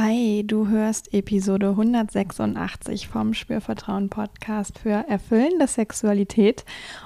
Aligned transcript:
Hi, 0.00 0.44
du 0.46 0.68
hörst 0.68 1.12
Episode 1.12 1.70
186 1.70 3.08
vom 3.08 3.34
Spürvertrauen 3.34 4.08
Podcast 4.10 4.78
für 4.78 4.90
erfüllende 5.08 5.66
Sexualität. 5.66 6.64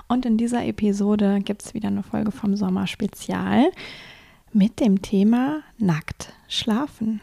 Und 0.09 0.27
in 0.27 0.37
dieser 0.37 0.67
Episode 0.67 1.41
gibt 1.43 1.65
es 1.65 1.73
wieder 1.73 1.89
eine 1.89 2.03
Folge 2.03 2.33
vom 2.33 2.55
Sommerspezial 2.55 3.71
mit 4.53 4.79
dem 4.79 5.01
Thema 5.01 5.63
Nackt 5.79 6.35
schlafen. 6.49 7.23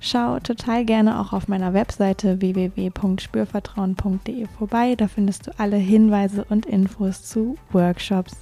Schau 0.00 0.38
total 0.40 0.84
gerne 0.84 1.20
auch 1.20 1.32
auf 1.32 1.48
meiner 1.48 1.72
Webseite 1.72 2.40
www.spürvertrauen.de 2.40 4.46
vorbei. 4.58 4.94
Da 4.96 5.08
findest 5.08 5.46
du 5.46 5.58
alle 5.58 5.76
Hinweise 5.76 6.44
und 6.48 6.66
Infos 6.66 7.22
zu 7.22 7.56
Workshops, 7.72 8.36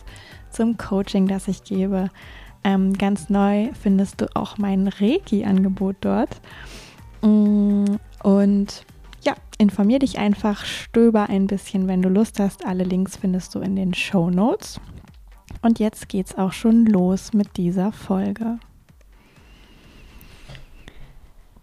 zum 0.51 0.77
Coaching, 0.77 1.28
das 1.28 1.48
ich 1.48 1.65
gebe. 1.65 2.11
Ähm, 2.65 2.92
ganz 2.92 3.28
neu 3.28 3.70
findest 3.80 4.20
du 4.20 4.27
auch 4.34 4.59
mein 4.59 4.88
Reiki-Angebot 4.88 5.97
dort. 6.01 6.41
Mm, 7.22 7.84
und 8.22 8.84
ja, 9.22 9.34
informier 9.59 9.98
dich 9.98 10.19
einfach, 10.19 10.64
stöber 10.64 11.28
ein 11.28 11.47
bisschen, 11.47 11.89
wenn 11.89 12.03
du 12.03 12.09
Lust 12.09 12.41
hast. 12.41 12.66
Alle 12.66 12.84
Links 12.84 13.16
findest 13.16 13.55
du 13.55 13.61
in 13.61 13.77
den 13.77 13.94
Show 13.94 14.31
Notes. 14.31 14.81
Und 15.61 15.78
jetzt 15.78 16.09
geht's 16.09 16.37
auch 16.37 16.53
schon 16.53 16.87
los 16.87 17.33
mit 17.33 17.56
dieser 17.56 17.92
Folge. 17.92 18.59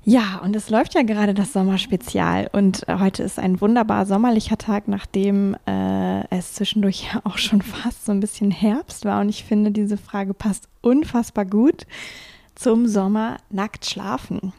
Ja, 0.09 0.41
und 0.43 0.55
es 0.55 0.71
läuft 0.71 0.95
ja 0.95 1.03
gerade 1.03 1.35
das 1.35 1.53
Sommerspezial 1.53 2.49
und 2.51 2.81
äh, 2.89 2.97
heute 2.97 3.21
ist 3.21 3.37
ein 3.37 3.61
wunderbar 3.61 4.07
sommerlicher 4.07 4.57
Tag, 4.57 4.87
nachdem 4.87 5.55
äh, 5.67 6.21
es 6.35 6.55
zwischendurch 6.55 7.09
ja 7.13 7.21
auch 7.25 7.37
schon 7.37 7.61
fast 7.61 8.05
so 8.05 8.11
ein 8.11 8.19
bisschen 8.19 8.49
Herbst 8.49 9.05
war. 9.05 9.21
Und 9.21 9.29
ich 9.29 9.43
finde, 9.43 9.69
diese 9.69 9.97
Frage 9.97 10.33
passt 10.33 10.67
unfassbar 10.81 11.45
gut 11.45 11.85
zum 12.55 12.87
Sommer 12.87 13.37
nackt 13.51 13.85
schlafen. 13.85 14.51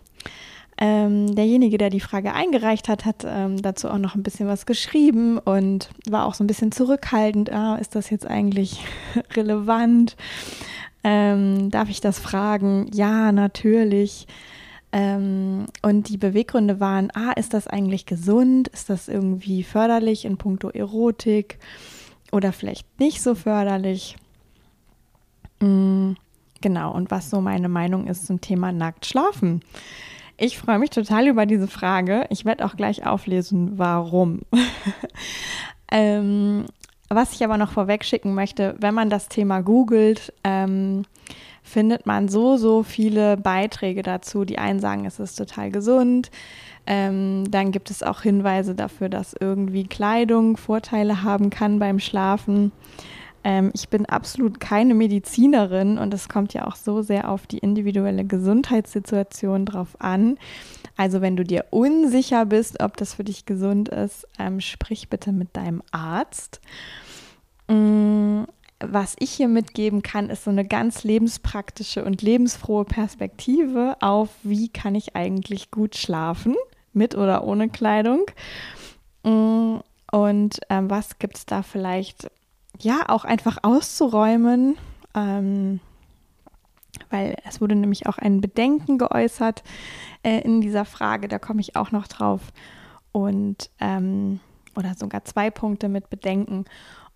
Ähm, 0.78 1.34
derjenige, 1.34 1.78
der 1.78 1.90
die 1.90 1.98
Frage 1.98 2.32
eingereicht 2.32 2.88
hat, 2.88 3.04
hat 3.04 3.26
ähm, 3.26 3.60
dazu 3.60 3.88
auch 3.88 3.98
noch 3.98 4.14
ein 4.14 4.22
bisschen 4.22 4.46
was 4.46 4.66
geschrieben 4.66 5.38
und 5.38 5.90
war 6.08 6.26
auch 6.26 6.34
so 6.34 6.44
ein 6.44 6.46
bisschen 6.46 6.70
zurückhaltend. 6.70 7.50
Ah, 7.50 7.74
ist 7.74 7.96
das 7.96 8.10
jetzt 8.10 8.24
eigentlich 8.24 8.84
relevant? 9.34 10.16
Ähm, 11.02 11.72
darf 11.72 11.88
ich 11.90 12.00
das 12.00 12.20
fragen? 12.20 12.88
Ja, 12.94 13.32
natürlich. 13.32 14.28
Ähm, 14.92 15.66
und 15.82 16.08
die 16.08 16.16
Beweggründe 16.16 16.80
waren, 16.80 17.10
ah, 17.14 17.32
ist 17.32 17.54
das 17.54 17.66
eigentlich 17.66 18.06
gesund? 18.06 18.68
Ist 18.68 18.90
das 18.90 19.08
irgendwie 19.08 19.62
förderlich 19.62 20.24
in 20.24 20.36
puncto 20.36 20.70
Erotik 20.70 21.58
oder 22.32 22.52
vielleicht 22.52 22.98
nicht 22.98 23.22
so 23.22 23.34
förderlich? 23.34 24.16
Mhm, 25.60 26.16
genau, 26.60 26.92
und 26.92 27.10
was 27.10 27.30
so 27.30 27.40
meine 27.40 27.68
Meinung 27.68 28.06
ist 28.06 28.26
zum 28.26 28.40
Thema 28.40 28.72
nackt 28.72 29.06
schlafen. 29.06 29.62
Ich 30.36 30.58
freue 30.58 30.78
mich 30.78 30.90
total 30.90 31.28
über 31.28 31.44
diese 31.44 31.68
Frage. 31.68 32.26
Ich 32.30 32.44
werde 32.44 32.64
auch 32.64 32.74
gleich 32.74 33.06
auflesen, 33.06 33.78
warum. 33.78 34.40
ähm, 35.92 36.64
was 37.10 37.34
ich 37.34 37.44
aber 37.44 37.58
noch 37.58 37.72
vorweg 37.72 38.04
schicken 38.04 38.34
möchte, 38.34 38.74
wenn 38.78 38.94
man 38.94 39.10
das 39.10 39.28
Thema 39.28 39.60
googelt, 39.60 40.32
ähm, 40.42 41.04
findet 41.70 42.04
man 42.04 42.28
so, 42.28 42.56
so 42.56 42.82
viele 42.82 43.36
Beiträge 43.36 44.02
dazu. 44.02 44.44
Die 44.44 44.58
einen 44.58 44.80
sagen, 44.80 45.06
es 45.06 45.18
ist 45.18 45.36
total 45.36 45.70
gesund. 45.70 46.30
Ähm, 46.86 47.44
dann 47.50 47.72
gibt 47.72 47.90
es 47.90 48.02
auch 48.02 48.22
Hinweise 48.22 48.74
dafür, 48.74 49.08
dass 49.08 49.34
irgendwie 49.38 49.84
Kleidung 49.84 50.56
Vorteile 50.56 51.22
haben 51.22 51.50
kann 51.50 51.78
beim 51.78 51.98
Schlafen. 51.98 52.72
Ähm, 53.44 53.70
ich 53.74 53.88
bin 53.88 54.06
absolut 54.06 54.60
keine 54.60 54.94
Medizinerin 54.94 55.98
und 55.98 56.12
es 56.12 56.28
kommt 56.28 56.52
ja 56.52 56.66
auch 56.66 56.76
so 56.76 57.02
sehr 57.02 57.30
auf 57.30 57.46
die 57.46 57.58
individuelle 57.58 58.24
Gesundheitssituation 58.24 59.64
drauf 59.64 59.96
an. 59.98 60.36
Also 60.96 61.20
wenn 61.20 61.36
du 61.36 61.44
dir 61.44 61.66
unsicher 61.70 62.44
bist, 62.44 62.82
ob 62.82 62.96
das 62.96 63.14
für 63.14 63.24
dich 63.24 63.46
gesund 63.46 63.88
ist, 63.88 64.26
ähm, 64.38 64.60
sprich 64.60 65.08
bitte 65.08 65.32
mit 65.32 65.56
deinem 65.56 65.82
Arzt. 65.92 66.60
Was 68.82 69.14
ich 69.18 69.30
hier 69.30 69.48
mitgeben 69.48 70.02
kann, 70.02 70.30
ist 70.30 70.44
so 70.44 70.50
eine 70.50 70.66
ganz 70.66 71.04
lebenspraktische 71.04 72.02
und 72.02 72.22
lebensfrohe 72.22 72.86
Perspektive 72.86 73.96
auf, 74.00 74.30
wie 74.42 74.68
kann 74.68 74.94
ich 74.94 75.14
eigentlich 75.14 75.70
gut 75.70 75.96
schlafen, 75.96 76.56
mit 76.94 77.14
oder 77.14 77.44
ohne 77.44 77.68
Kleidung. 77.68 78.24
Mm, 79.22 79.76
und 80.12 80.60
ähm, 80.70 80.88
was 80.88 81.18
gibt 81.18 81.36
es 81.36 81.46
da 81.46 81.62
vielleicht, 81.62 82.30
ja, 82.78 83.08
auch 83.08 83.24
einfach 83.24 83.58
auszuräumen, 83.62 84.78
ähm, 85.14 85.80
weil 87.10 87.36
es 87.46 87.60
wurde 87.60 87.74
nämlich 87.74 88.06
auch 88.06 88.18
ein 88.18 88.40
Bedenken 88.40 88.96
geäußert 88.96 89.62
äh, 90.22 90.40
in 90.40 90.60
dieser 90.60 90.86
Frage, 90.86 91.28
da 91.28 91.38
komme 91.38 91.60
ich 91.60 91.76
auch 91.76 91.92
noch 91.92 92.06
drauf. 92.06 92.40
Und, 93.12 93.70
ähm, 93.78 94.40
oder 94.76 94.94
sogar 94.94 95.24
zwei 95.24 95.50
Punkte 95.50 95.88
mit 95.88 96.10
Bedenken. 96.10 96.64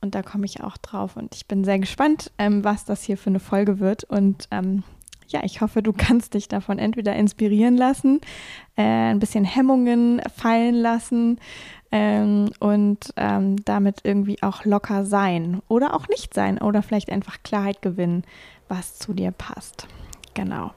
Und 0.04 0.15
da 0.15 0.22
komme 0.22 0.44
ich 0.44 0.62
auch 0.62 0.76
drauf. 0.76 1.16
Und 1.16 1.34
ich 1.34 1.47
bin 1.47 1.65
sehr 1.65 1.78
gespannt, 1.78 2.31
ähm, 2.37 2.62
was 2.62 2.84
das 2.84 3.03
hier 3.03 3.16
für 3.16 3.31
eine 3.31 3.41
Folge 3.41 3.81
wird. 3.81 4.04
Und 4.04 4.48
ähm, 4.50 4.82
ja, 5.28 5.41
ich 5.44 5.62
hoffe, 5.62 5.82
du 5.82 5.92
kannst 5.97 6.34
dich 6.34 6.47
davon 6.47 6.78
entweder 6.78 7.16
inspirieren 7.16 7.76
lassen, 7.76 8.20
äh, 8.76 8.82
ein 8.82 9.19
bisschen 9.19 9.47
Hemmungen 9.47 10.20
fallen 10.37 10.75
lassen 10.75 11.41
ähm, 11.91 12.50
und 12.60 13.14
ähm, 13.16 13.64
damit 13.64 14.00
irgendwie 14.04 14.43
auch 14.43 14.66
locker 14.66 15.06
sein 15.06 15.62
oder 15.69 15.94
auch 15.94 16.06
nicht 16.09 16.34
sein 16.34 16.59
oder 16.59 16.82
vielleicht 16.82 17.10
einfach 17.10 17.43
Klarheit 17.43 17.81
gewinnen, 17.81 18.25
was 18.69 18.98
zu 18.98 19.14
dir 19.14 19.31
passt. 19.31 19.88
Genau. 20.34 20.72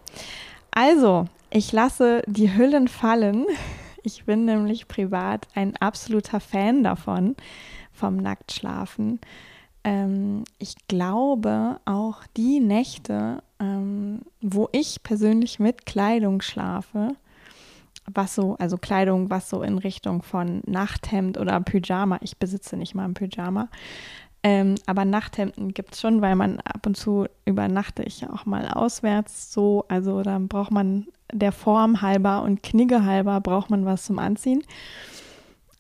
Also, 0.72 1.26
ich 1.50 1.74
lasse 1.74 2.22
die 2.28 2.56
Hüllen 2.56 2.88
fallen. 2.88 3.46
Ich 4.04 4.24
bin 4.24 4.46
nämlich 4.46 4.88
privat 4.88 5.50
ein 5.54 5.76
absoluter 5.76 6.40
Fan 6.40 6.82
davon 6.82 7.36
vom 7.98 8.18
Nacktschlafen. 8.18 9.20
Ähm, 9.84 10.44
ich 10.60 10.76
glaube, 10.88 11.80
auch 11.86 12.24
die 12.36 12.60
Nächte, 12.60 13.42
ähm, 13.60 14.22
wo 14.42 14.70
ich 14.72 15.04
persönlich 15.04 15.60
mit 15.60 15.86
Kleidung 15.86 16.42
schlafe, 16.42 17.16
was 18.06 18.36
so, 18.36 18.56
also 18.58 18.78
Kleidung, 18.78 19.30
was 19.30 19.50
so 19.50 19.62
in 19.62 19.78
Richtung 19.78 20.24
von 20.24 20.62
Nachthemd 20.66 21.38
oder 21.38 21.60
Pyjama, 21.60 22.20
ich 22.22 22.38
besitze 22.38 22.78
nicht 22.78 22.96
mal 22.96 23.06
ein 23.06 23.14
Pyjama, 23.14 23.70
ähm, 24.44 24.76
aber 24.86 25.04
Nachthemden 25.04 25.74
gibt 25.74 25.94
es 25.94 26.02
schon, 26.02 26.22
weil 26.22 26.36
man 26.36 26.60
ab 26.62 26.86
und 26.86 26.96
zu 26.96 27.26
übernachte 27.46 28.04
ich 28.04 28.30
auch 28.30 28.46
mal 28.46 28.68
auswärts 28.70 29.52
so, 29.52 29.84
also 29.90 30.22
dann 30.22 30.48
braucht 30.48 30.72
man 30.72 31.08
der 31.34 31.52
Form 31.52 32.02
halber 32.02 32.44
und 32.44 32.64
Knigge 32.64 33.04
halber 33.04 33.42
braucht 33.42 33.70
man 33.70 33.86
was 33.86 34.06
zum 34.06 34.20
Anziehen. 34.20 34.64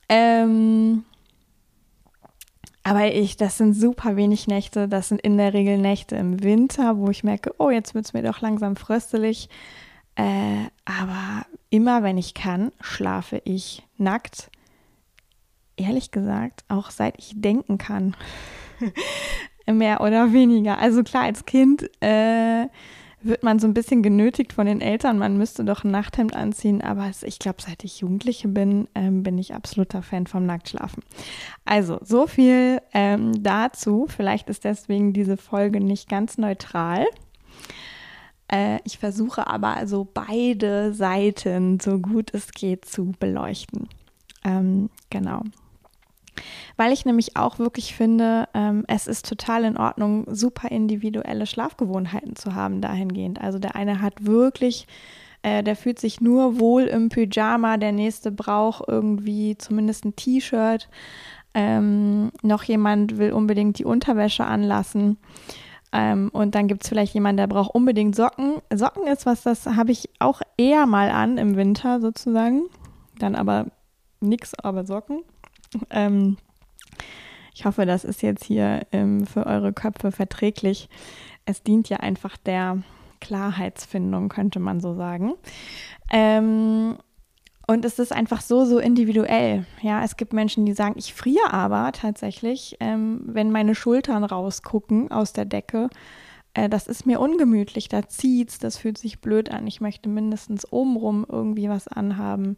Ähm, 0.09 1.05
aber 2.87 3.13
ich, 3.13 3.35
das 3.35 3.57
sind 3.57 3.73
super 3.73 4.15
wenig 4.15 4.47
Nächte. 4.47 4.87
Das 4.87 5.09
sind 5.09 5.19
in 5.19 5.37
der 5.37 5.53
Regel 5.53 5.77
Nächte 5.77 6.15
im 6.15 6.41
Winter, 6.41 6.97
wo 6.97 7.09
ich 7.09 7.21
merke, 7.21 7.53
oh, 7.57 7.69
jetzt 7.69 7.93
wird 7.93 8.05
es 8.05 8.13
mir 8.13 8.23
doch 8.23 8.39
langsam 8.39 8.77
fröstelig. 8.77 9.49
Äh, 10.15 10.69
aber 10.85 11.45
immer, 11.69 12.01
wenn 12.03 12.17
ich 12.17 12.33
kann, 12.33 12.71
schlafe 12.79 13.41
ich 13.43 13.85
nackt. 13.97 14.49
Ehrlich 15.75 16.11
gesagt, 16.11 16.63
auch 16.69 16.89
seit 16.89 17.19
ich 17.19 17.33
denken 17.35 17.77
kann. 17.77 18.15
Mehr 19.69 19.99
oder 19.99 20.31
weniger. 20.31 20.77
Also 20.77 21.03
klar, 21.03 21.23
als 21.23 21.45
Kind 21.45 21.89
äh, 22.01 22.67
wird 23.27 23.43
man 23.43 23.59
so 23.59 23.67
ein 23.67 23.73
bisschen 23.73 24.01
genötigt 24.01 24.53
von 24.53 24.65
den 24.65 24.81
Eltern, 24.81 25.17
man 25.17 25.37
müsste 25.37 25.63
doch 25.63 25.83
ein 25.83 25.91
Nachthemd 25.91 26.35
anziehen, 26.35 26.81
aber 26.81 27.11
ich 27.23 27.39
glaube, 27.39 27.61
seit 27.61 27.83
ich 27.83 27.99
Jugendliche 27.99 28.47
bin, 28.47 28.87
ähm, 28.95 29.23
bin 29.23 29.37
ich 29.37 29.53
absoluter 29.53 30.01
Fan 30.01 30.27
vom 30.27 30.45
Nacktschlafen. 30.45 31.03
Also, 31.65 31.99
so 32.03 32.27
viel 32.27 32.81
ähm, 32.93 33.43
dazu. 33.43 34.07
Vielleicht 34.07 34.49
ist 34.49 34.63
deswegen 34.63 35.13
diese 35.13 35.37
Folge 35.37 35.79
nicht 35.79 36.09
ganz 36.09 36.37
neutral. 36.37 37.05
Äh, 38.51 38.79
ich 38.85 38.97
versuche 38.97 39.47
aber 39.47 39.75
also 39.75 40.07
beide 40.11 40.93
Seiten 40.93 41.79
so 41.79 41.99
gut 41.99 42.33
es 42.33 42.51
geht 42.51 42.85
zu 42.85 43.13
beleuchten. 43.19 43.89
Ähm, 44.45 44.89
genau. 45.09 45.43
Weil 46.75 46.91
ich 46.91 47.05
nämlich 47.05 47.37
auch 47.37 47.59
wirklich 47.59 47.95
finde, 47.95 48.47
ähm, 48.53 48.83
es 48.87 49.07
ist 49.07 49.27
total 49.27 49.63
in 49.63 49.77
Ordnung, 49.77 50.25
super 50.27 50.69
individuelle 50.69 51.45
Schlafgewohnheiten 51.45 52.35
zu 52.35 52.55
haben 52.55 52.81
dahingehend. 52.81 53.41
Also 53.41 53.59
der 53.59 53.75
eine 53.75 54.01
hat 54.01 54.25
wirklich, 54.25 54.87
äh, 55.41 55.63
der 55.63 55.75
fühlt 55.75 55.99
sich 55.99 56.21
nur 56.21 56.59
wohl 56.59 56.83
im 56.83 57.09
Pyjama, 57.09 57.77
der 57.77 57.91
nächste 57.91 58.31
braucht 58.31 58.83
irgendwie 58.87 59.57
zumindest 59.57 60.05
ein 60.05 60.15
T-Shirt. 60.15 60.89
Ähm, 61.53 62.31
noch 62.43 62.63
jemand 62.63 63.17
will 63.17 63.31
unbedingt 63.31 63.79
die 63.79 63.85
Unterwäsche 63.85 64.45
anlassen. 64.45 65.17
Ähm, 65.91 66.29
und 66.33 66.53
dann 66.53 66.67
gibt 66.67 66.83
es 66.83 66.89
vielleicht 66.89 67.13
jemanden, 67.13 67.37
der 67.37 67.47
braucht 67.47 67.73
unbedingt 67.73 68.15
Socken. 68.15 68.61
Socken 68.73 69.07
ist 69.07 69.25
was, 69.25 69.43
das 69.43 69.65
habe 69.65 69.91
ich 69.91 70.09
auch 70.19 70.41
eher 70.57 70.85
mal 70.85 71.09
an 71.09 71.37
im 71.37 71.55
Winter 71.55 72.01
sozusagen. 72.01 72.63
Dann 73.17 73.35
aber 73.35 73.67
nichts, 74.19 74.53
aber 74.59 74.85
Socken. 74.85 75.23
Ähm, 75.89 76.37
ich 77.53 77.65
hoffe, 77.65 77.85
das 77.85 78.03
ist 78.03 78.21
jetzt 78.21 78.43
hier 78.43 78.85
ähm, 78.91 79.25
für 79.25 79.45
eure 79.45 79.73
Köpfe 79.73 80.11
verträglich. 80.11 80.89
Es 81.45 81.63
dient 81.63 81.89
ja 81.89 81.97
einfach 81.97 82.37
der 82.37 82.83
Klarheitsfindung, 83.19 84.29
könnte 84.29 84.59
man 84.59 84.79
so 84.79 84.93
sagen. 84.93 85.33
Ähm, 86.11 86.97
und 87.65 87.83
es 87.83 87.99
ist 87.99 88.13
einfach 88.13 88.41
so, 88.41 88.63
so 88.63 88.79
individuell. 88.79 89.65
Ja, 89.81 90.03
es 90.03 90.17
gibt 90.17 90.33
Menschen, 90.33 90.65
die 90.65 90.73
sagen, 90.73 90.95
ich 90.97 91.13
friere 91.13 91.51
aber 91.51 91.91
tatsächlich, 91.91 92.77
ähm, 92.79 93.21
wenn 93.25 93.51
meine 93.51 93.75
Schultern 93.75 94.23
rausgucken 94.23 95.11
aus 95.11 95.33
der 95.33 95.45
Decke. 95.45 95.89
Äh, 96.53 96.69
das 96.69 96.87
ist 96.87 97.05
mir 97.05 97.19
ungemütlich, 97.19 97.89
da 97.89 98.07
zieht's, 98.07 98.59
das 98.59 98.77
fühlt 98.77 98.97
sich 98.97 99.19
blöd 99.19 99.51
an. 99.51 99.67
Ich 99.67 99.81
möchte 99.81 100.07
mindestens 100.09 100.71
obenrum 100.71 101.25
irgendwie 101.27 101.69
was 101.69 101.87
anhaben 101.87 102.57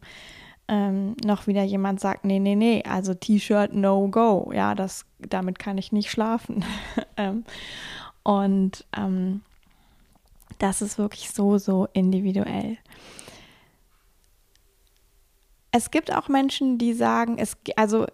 ähm, 0.70 1.16
noch 1.24 1.48
wieder 1.48 1.64
jemand 1.64 1.98
sagt, 1.98 2.24
nee, 2.24 2.38
nee, 2.38 2.54
nee, 2.54 2.84
also 2.88 3.12
T-Shirt 3.12 3.74
no 3.74 4.06
go, 4.06 4.52
ja, 4.54 4.76
das, 4.76 5.04
damit 5.18 5.58
kann 5.58 5.76
ich 5.78 5.90
nicht 5.90 6.10
schlafen. 6.10 6.64
ähm, 7.16 7.44
und 8.22 8.86
ähm, 8.96 9.42
das 10.58 10.80
ist 10.80 10.96
wirklich 10.96 11.30
so, 11.30 11.58
so 11.58 11.88
individuell. 11.92 12.78
Es 15.72 15.90
gibt 15.90 16.14
auch 16.14 16.28
Menschen, 16.28 16.78
die 16.78 16.94
sagen, 16.94 17.36
es, 17.38 17.56
also 17.74 18.06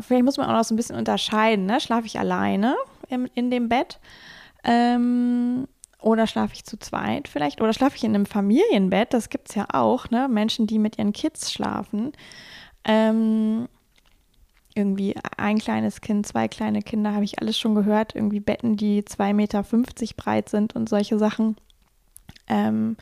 vielleicht 0.00 0.24
muss 0.24 0.38
man 0.38 0.48
auch 0.48 0.54
noch 0.54 0.64
so 0.64 0.74
ein 0.74 0.76
bisschen 0.76 0.96
unterscheiden, 0.96 1.66
ne? 1.66 1.80
Schlafe 1.80 2.06
ich 2.06 2.18
alleine 2.18 2.76
im, 3.08 3.28
in 3.34 3.50
dem 3.52 3.68
Bett? 3.68 4.00
Ähm, 4.64 5.68
oder 6.00 6.26
schlafe 6.26 6.54
ich 6.54 6.64
zu 6.64 6.78
zweit 6.78 7.28
vielleicht? 7.28 7.60
Oder 7.60 7.72
schlafe 7.72 7.96
ich 7.96 8.04
in 8.04 8.14
einem 8.14 8.26
Familienbett? 8.26 9.12
Das 9.12 9.28
gibt 9.28 9.48
es 9.48 9.54
ja 9.54 9.66
auch, 9.72 10.10
ne? 10.10 10.28
Menschen, 10.28 10.66
die 10.66 10.78
mit 10.78 10.98
ihren 10.98 11.12
Kids 11.12 11.52
schlafen. 11.52 12.12
Ähm, 12.84 13.68
irgendwie 14.74 15.14
ein 15.38 15.58
kleines 15.58 16.02
Kind, 16.02 16.26
zwei 16.26 16.48
kleine 16.48 16.82
Kinder, 16.82 17.14
habe 17.14 17.24
ich 17.24 17.40
alles 17.40 17.58
schon 17.58 17.74
gehört. 17.74 18.14
Irgendwie 18.14 18.40
Betten, 18.40 18.76
die 18.76 19.02
2,50 19.02 19.32
Meter 19.32 19.64
breit 20.16 20.48
sind 20.48 20.76
und 20.76 20.88
solche 20.88 21.18
Sachen. 21.18 21.56
Ähm, 22.46 22.96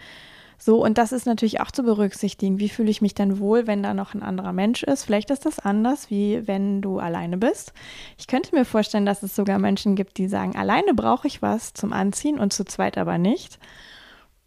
so, 0.59 0.83
und 0.83 0.99
das 0.99 1.13
ist 1.13 1.27
natürlich 1.27 1.61
auch 1.61 1.71
zu 1.71 1.83
berücksichtigen. 1.83 2.59
Wie 2.59 2.69
fühle 2.69 2.91
ich 2.91 3.03
mich 3.03 3.15
denn 3.15 3.39
wohl, 3.39 3.67
wenn 3.67 3.83
da 3.83 3.95
noch 3.95 4.15
ein 4.15 4.23
anderer 4.23 4.53
Mensch 4.53 4.83
ist? 4.83 5.05
Vielleicht 5.05 5.31
ist 5.31 5.47
das 5.47 5.59
anders, 5.59 6.11
wie 6.11 6.47
wenn 6.47 6.81
du 6.81 6.99
alleine 6.99 7.37
bist. 7.37 7.73
Ich 8.19 8.27
könnte 8.27 8.55
mir 8.55 8.65
vorstellen, 8.65 9.07
dass 9.07 9.23
es 9.23 9.35
sogar 9.35 9.59
Menschen 9.59 9.97
gibt, 9.97 10.17
die 10.19 10.29
sagen, 10.29 10.57
alleine 10.57 10.95
brauche 10.95 11.27
ich 11.27 11.43
was 11.43 11.75
zum 11.75 11.93
Anziehen 11.93 12.39
und 12.39 12.53
zu 12.53 12.65
zweit 12.65 12.99
aber 12.99 13.19
nicht. 13.19 13.59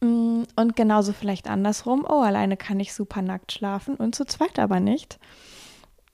Mm, 0.01 0.43
und 0.55 0.75
genauso 0.75 1.13
vielleicht 1.13 1.49
andersrum, 1.49 2.05
oh, 2.07 2.21
alleine 2.21 2.57
kann 2.57 2.79
ich 2.79 2.93
super 2.93 3.21
nackt 3.21 3.51
schlafen 3.51 3.95
und 3.95 4.15
zu 4.15 4.25
zweit 4.25 4.59
aber 4.59 4.79
nicht. 4.79 5.19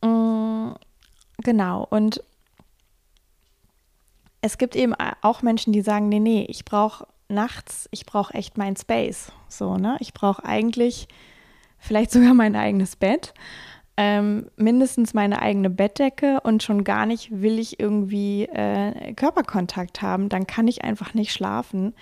Mm, 0.01 0.71
genau, 1.43 1.85
und 1.89 2.23
es 4.41 4.57
gibt 4.57 4.75
eben 4.75 4.93
auch 5.21 5.41
Menschen, 5.41 5.71
die 5.71 5.81
sagen, 5.81 6.09
nee, 6.09 6.19
nee, 6.19 6.45
ich 6.49 6.65
brauche 6.65 7.07
nachts, 7.27 7.87
ich 7.91 8.05
brauche 8.05 8.33
echt 8.33 8.57
mein 8.57 8.75
Space. 8.75 9.31
So, 9.47 9.77
ne? 9.77 9.97
Ich 9.99 10.13
brauche 10.13 10.43
eigentlich 10.45 11.07
vielleicht 11.79 12.11
sogar 12.11 12.33
mein 12.33 12.55
eigenes 12.55 12.95
Bett, 12.95 13.33
ähm, 13.95 14.47
mindestens 14.55 15.13
meine 15.13 15.41
eigene 15.41 15.69
Bettdecke 15.69 16.39
und 16.41 16.63
schon 16.63 16.83
gar 16.83 17.05
nicht 17.05 17.29
will 17.31 17.59
ich 17.59 17.79
irgendwie 17.79 18.45
äh, 18.45 19.13
Körperkontakt 19.13 20.01
haben, 20.01 20.29
dann 20.29 20.47
kann 20.47 20.67
ich 20.67 20.83
einfach 20.83 21.13
nicht 21.13 21.31
schlafen. 21.31 21.93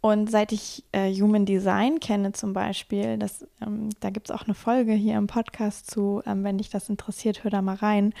Und 0.00 0.30
seit 0.30 0.52
ich 0.52 0.84
äh, 0.92 1.12
Human 1.12 1.46
Design 1.46 1.98
kenne 1.98 2.30
zum 2.30 2.52
Beispiel, 2.52 3.18
das, 3.18 3.44
ähm, 3.60 3.88
da 3.98 4.10
gibt 4.10 4.30
es 4.30 4.36
auch 4.36 4.44
eine 4.44 4.54
Folge 4.54 4.92
hier 4.92 5.16
im 5.18 5.26
Podcast 5.26 5.90
zu, 5.90 6.22
ähm, 6.26 6.44
wenn 6.44 6.58
dich 6.58 6.70
das 6.70 6.88
interessiert, 6.88 7.42
hör 7.42 7.50
da 7.50 7.60
mal 7.60 7.74
rein 7.74 8.14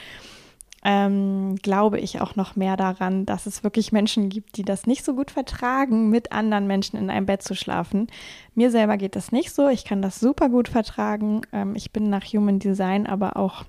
ähm, 0.88 1.56
glaube 1.56 1.98
ich 1.98 2.20
auch 2.20 2.36
noch 2.36 2.54
mehr 2.54 2.76
daran, 2.76 3.26
dass 3.26 3.46
es 3.46 3.64
wirklich 3.64 3.90
Menschen 3.90 4.28
gibt, 4.28 4.56
die 4.56 4.62
das 4.62 4.86
nicht 4.86 5.04
so 5.04 5.16
gut 5.16 5.32
vertragen, 5.32 6.10
mit 6.10 6.30
anderen 6.30 6.68
Menschen 6.68 6.96
in 6.96 7.10
einem 7.10 7.26
Bett 7.26 7.42
zu 7.42 7.56
schlafen. 7.56 8.06
Mir 8.54 8.70
selber 8.70 8.96
geht 8.96 9.16
das 9.16 9.32
nicht 9.32 9.52
so. 9.52 9.68
Ich 9.68 9.84
kann 9.84 10.00
das 10.00 10.20
super 10.20 10.48
gut 10.48 10.68
vertragen. 10.68 11.42
Ähm, 11.52 11.74
ich 11.74 11.90
bin 11.90 12.08
nach 12.08 12.24
Human 12.24 12.60
Design 12.60 13.08
aber 13.08 13.36
auch 13.36 13.64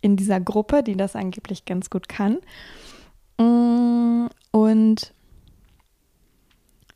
in 0.00 0.16
dieser 0.16 0.40
Gruppe, 0.40 0.82
die 0.82 0.96
das 0.96 1.14
angeblich 1.14 1.64
ganz 1.64 1.90
gut 1.90 2.08
kann. 2.08 2.38
Mm, 3.38 4.26
und 4.50 5.14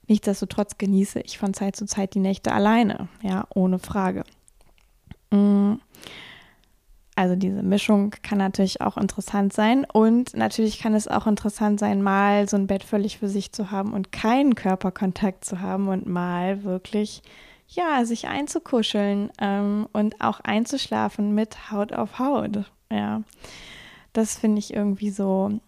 nichtsdestotrotz 0.09 0.77
genieße 0.77 1.21
ich 1.21 1.39
von 1.39 1.55
Zeit 1.55 1.77
zu 1.77 1.87
Zeit 1.87 2.15
die 2.15 2.21
Nächte 2.21 2.51
alleine, 2.51 3.09
ja, 3.23 3.47
ohne 3.55 3.79
Frage. 3.79 4.25
Also 7.15 7.37
diese 7.37 7.63
Mischung 7.63 8.11
kann 8.23 8.39
natürlich 8.39 8.81
auch 8.81 8.97
interessant 8.97 9.53
sein. 9.53 9.85
Und 9.93 10.35
natürlich 10.35 10.79
kann 10.79 10.95
es 10.95 11.09
auch 11.09 11.27
interessant 11.27 11.79
sein, 11.79 12.03
mal 12.03 12.49
so 12.49 12.57
ein 12.57 12.67
Bett 12.67 12.85
völlig 12.85 13.19
für 13.19 13.29
sich 13.29 13.53
zu 13.53 13.71
haben 13.71 13.93
und 13.93 14.13
keinen 14.13 14.55
Körperkontakt 14.55 15.45
zu 15.45 15.61
haben 15.61 15.89
und 15.89 16.07
mal 16.07 16.65
wirklich, 16.65 17.23
ja, 17.69 18.05
sich 18.05 18.29
einzukuscheln 18.29 19.31
ähm, 19.41 19.89
und 19.93 20.21
auch 20.23 20.41
einzuschlafen 20.41 21.35
mit 21.35 21.71
Haut 21.71 21.93
auf 21.93 22.19
Haut. 22.19 22.71
Ja, 22.91 23.23
das 24.15 24.39
finde 24.39 24.59
ich 24.59 24.73
irgendwie 24.73 25.11
so 25.11 25.61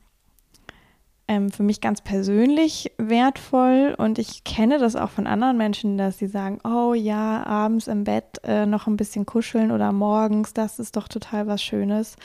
ähm, 1.26 1.50
für 1.50 1.62
mich 1.62 1.81
ganz 1.81 2.03
persönlich 2.03 2.93
wertvoll 2.99 3.94
und 3.97 4.19
ich 4.19 4.44
kenne 4.44 4.79
das 4.79 4.94
auch 4.94 5.11
von 5.11 5.26
anderen 5.26 5.56
Menschen, 5.56 5.97
dass 5.97 6.19
sie 6.19 6.26
sagen, 6.26 6.59
oh 6.65 6.93
ja, 6.93 7.44
abends 7.47 7.87
im 7.87 8.05
Bett 8.05 8.41
äh, 8.44 8.67
noch 8.67 8.87
ein 8.87 8.97
bisschen 8.97 9.25
kuscheln 9.25 9.71
oder 9.71 9.93
morgens, 9.93 10.53
das 10.53 10.79
ist 10.79 10.97
doch 10.97 11.09
total 11.09 11.47
was 11.47 11.62
Schönes. 11.62 12.17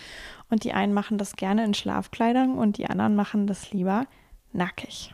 Und 0.49 0.63
die 0.63 0.73
einen 0.73 0.93
machen 0.93 1.17
das 1.17 1.35
gerne 1.35 1.63
in 1.63 1.73
Schlafkleidern 1.73 2.57
und 2.57 2.77
die 2.77 2.87
anderen 2.87 3.15
machen 3.15 3.47
das 3.47 3.71
lieber 3.71 4.05
nackig. 4.51 5.11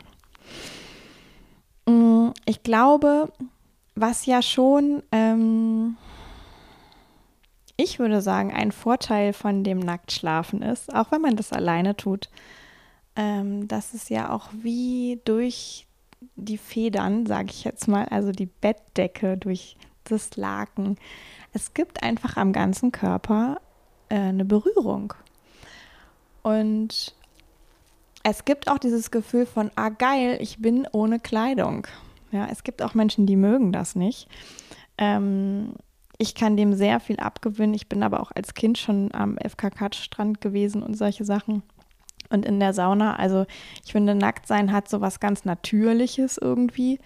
Mm, 1.86 2.30
ich 2.44 2.62
glaube, 2.62 3.30
was 3.94 4.26
ja 4.26 4.42
schon, 4.42 5.02
ähm, 5.12 5.96
ich 7.76 7.98
würde 7.98 8.20
sagen, 8.20 8.52
ein 8.52 8.72
Vorteil 8.72 9.32
von 9.32 9.62
dem 9.62 9.78
Nacktschlafen 9.78 10.62
ist, 10.62 10.92
auch 10.94 11.12
wenn 11.12 11.20
man 11.20 11.36
das 11.36 11.52
alleine 11.52 11.96
tut, 11.96 12.30
ähm, 13.16 13.66
dass 13.68 13.94
es 13.94 14.08
ja 14.08 14.30
auch 14.30 14.48
wie 14.52 15.20
durch 15.24 15.86
die 16.36 16.58
Federn, 16.58 17.26
sage 17.26 17.48
ich 17.50 17.64
jetzt 17.64 17.88
mal, 17.88 18.06
also 18.06 18.32
die 18.32 18.46
Bettdecke, 18.46 19.36
durch 19.36 19.76
das 20.04 20.36
Laken, 20.36 20.96
es 21.52 21.74
gibt 21.74 22.02
einfach 22.02 22.36
am 22.36 22.52
ganzen 22.52 22.92
Körper 22.92 23.60
äh, 24.08 24.16
eine 24.16 24.44
Berührung. 24.44 25.14
Und 26.42 27.14
es 28.22 28.44
gibt 28.44 28.68
auch 28.68 28.78
dieses 28.78 29.10
Gefühl 29.10 29.46
von, 29.46 29.70
ah 29.76 29.88
geil, 29.88 30.38
ich 30.40 30.58
bin 30.58 30.86
ohne 30.92 31.18
Kleidung. 31.18 31.86
Ja, 32.32 32.46
es 32.50 32.64
gibt 32.64 32.82
auch 32.82 32.94
Menschen, 32.94 33.26
die 33.26 33.36
mögen 33.36 33.72
das 33.72 33.96
nicht. 33.96 34.28
Ähm, 34.98 35.74
ich 36.18 36.34
kann 36.34 36.56
dem 36.56 36.74
sehr 36.74 37.00
viel 37.00 37.18
abgewinnen. 37.18 37.74
Ich 37.74 37.88
bin 37.88 38.02
aber 38.02 38.20
auch 38.20 38.32
als 38.32 38.54
Kind 38.54 38.78
schon 38.78 39.14
am 39.14 39.36
FKK-Strand 39.38 40.40
gewesen 40.40 40.82
und 40.82 40.96
solche 40.96 41.24
Sachen 41.24 41.62
und 42.30 42.44
in 42.44 42.60
der 42.60 42.72
Sauna. 42.72 43.16
Also 43.16 43.46
ich 43.84 43.92
finde, 43.92 44.14
Nacktsein 44.14 44.72
hat 44.72 44.88
so 44.88 45.00
was 45.00 45.20
ganz 45.20 45.44
Natürliches 45.44 46.38
irgendwie. 46.38 46.98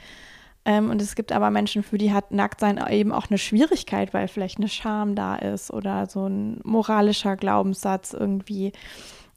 Ähm, 0.65 0.91
und 0.91 1.01
es 1.01 1.15
gibt 1.15 1.33
aber 1.33 1.51
Menschen, 1.51 1.83
für 1.83 1.99
die 1.99 2.13
hat 2.13 2.33
Nacktsein 2.33 2.83
eben 2.91 3.13
auch 3.13 3.29
eine 3.31 3.39
Schwierigkeit, 3.39 4.13
weil 4.13 4.29
vielleicht 4.29 4.59
eine 4.59 4.69
Scham 4.69 5.15
da 5.15 5.37
ist 5.37 5.73
oder 5.73 6.07
so 6.07 6.27
ein 6.27 6.61
moralischer 6.65 7.37
Glaubenssatz 7.37 8.13
irgendwie, 8.13 8.73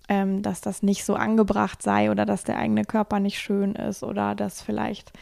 ähm, 0.09 0.41
dass 0.41 0.59
das 0.61 0.83
nicht 0.83 1.05
so 1.05 1.15
angebracht 1.15 1.81
sei 1.81 2.11
oder 2.11 2.25
dass 2.25 2.43
der 2.43 2.57
eigene 2.57 2.83
Körper 2.83 3.19
nicht 3.19 3.39
schön 3.39 3.75
ist 3.75 4.03
oder 4.03 4.35
dass 4.35 4.61
vielleicht 4.61 5.13